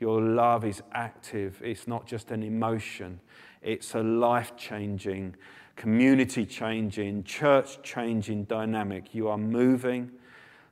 Your 0.00 0.20
love 0.20 0.64
is 0.64 0.82
active, 0.92 1.60
it's 1.62 1.86
not 1.86 2.06
just 2.06 2.30
an 2.30 2.42
emotion, 2.42 3.20
it's 3.62 3.94
a 3.94 4.02
life 4.02 4.56
changing, 4.56 5.36
community 5.76 6.44
changing, 6.44 7.24
church 7.24 7.80
changing 7.82 8.44
dynamic. 8.44 9.14
You 9.14 9.28
are 9.28 9.38
moving, 9.38 10.10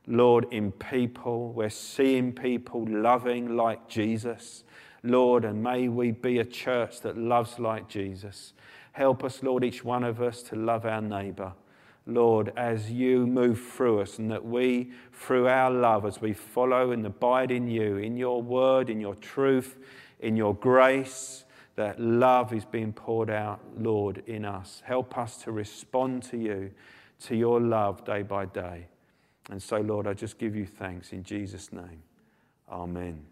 Lord, 0.07 0.47
in 0.51 0.71
people. 0.71 1.53
We're 1.53 1.69
seeing 1.69 2.33
people 2.33 2.85
loving 2.87 3.55
like 3.55 3.87
Jesus. 3.87 4.63
Lord, 5.03 5.43
and 5.43 5.61
may 5.61 5.89
we 5.89 6.11
be 6.11 6.39
a 6.39 6.45
church 6.45 7.01
that 7.01 7.17
loves 7.17 7.59
like 7.59 7.89
Jesus. 7.89 8.53
Help 8.93 9.23
us, 9.23 9.43
Lord, 9.43 9.63
each 9.63 9.83
one 9.83 10.03
of 10.03 10.21
us 10.21 10.41
to 10.43 10.55
love 10.55 10.85
our 10.85 11.01
neighbour. 11.01 11.53
Lord, 12.05 12.51
as 12.57 12.91
you 12.91 13.25
move 13.25 13.61
through 13.61 14.01
us, 14.01 14.19
and 14.19 14.29
that 14.31 14.45
we, 14.45 14.91
through 15.13 15.47
our 15.47 15.71
love, 15.71 16.05
as 16.05 16.21
we 16.21 16.33
follow 16.33 16.91
and 16.91 17.05
abide 17.05 17.51
in 17.51 17.67
you, 17.67 17.97
in 17.97 18.17
your 18.17 18.41
word, 18.41 18.89
in 18.89 18.99
your 18.99 19.15
truth, 19.15 19.77
in 20.19 20.35
your 20.35 20.53
grace, 20.53 21.45
that 21.75 21.99
love 21.99 22.53
is 22.53 22.65
being 22.65 22.93
poured 22.93 23.29
out, 23.29 23.61
Lord, 23.77 24.23
in 24.27 24.45
us. 24.45 24.81
Help 24.85 25.17
us 25.17 25.37
to 25.43 25.51
respond 25.51 26.23
to 26.23 26.37
you, 26.37 26.71
to 27.21 27.35
your 27.35 27.59
love 27.59 28.05
day 28.05 28.21
by 28.21 28.45
day. 28.45 28.87
And 29.49 29.61
so, 29.61 29.77
Lord, 29.77 30.07
I 30.07 30.13
just 30.13 30.37
give 30.37 30.55
you 30.55 30.65
thanks 30.65 31.11
in 31.11 31.23
Jesus' 31.23 31.71
name. 31.71 32.03
Amen. 32.69 33.25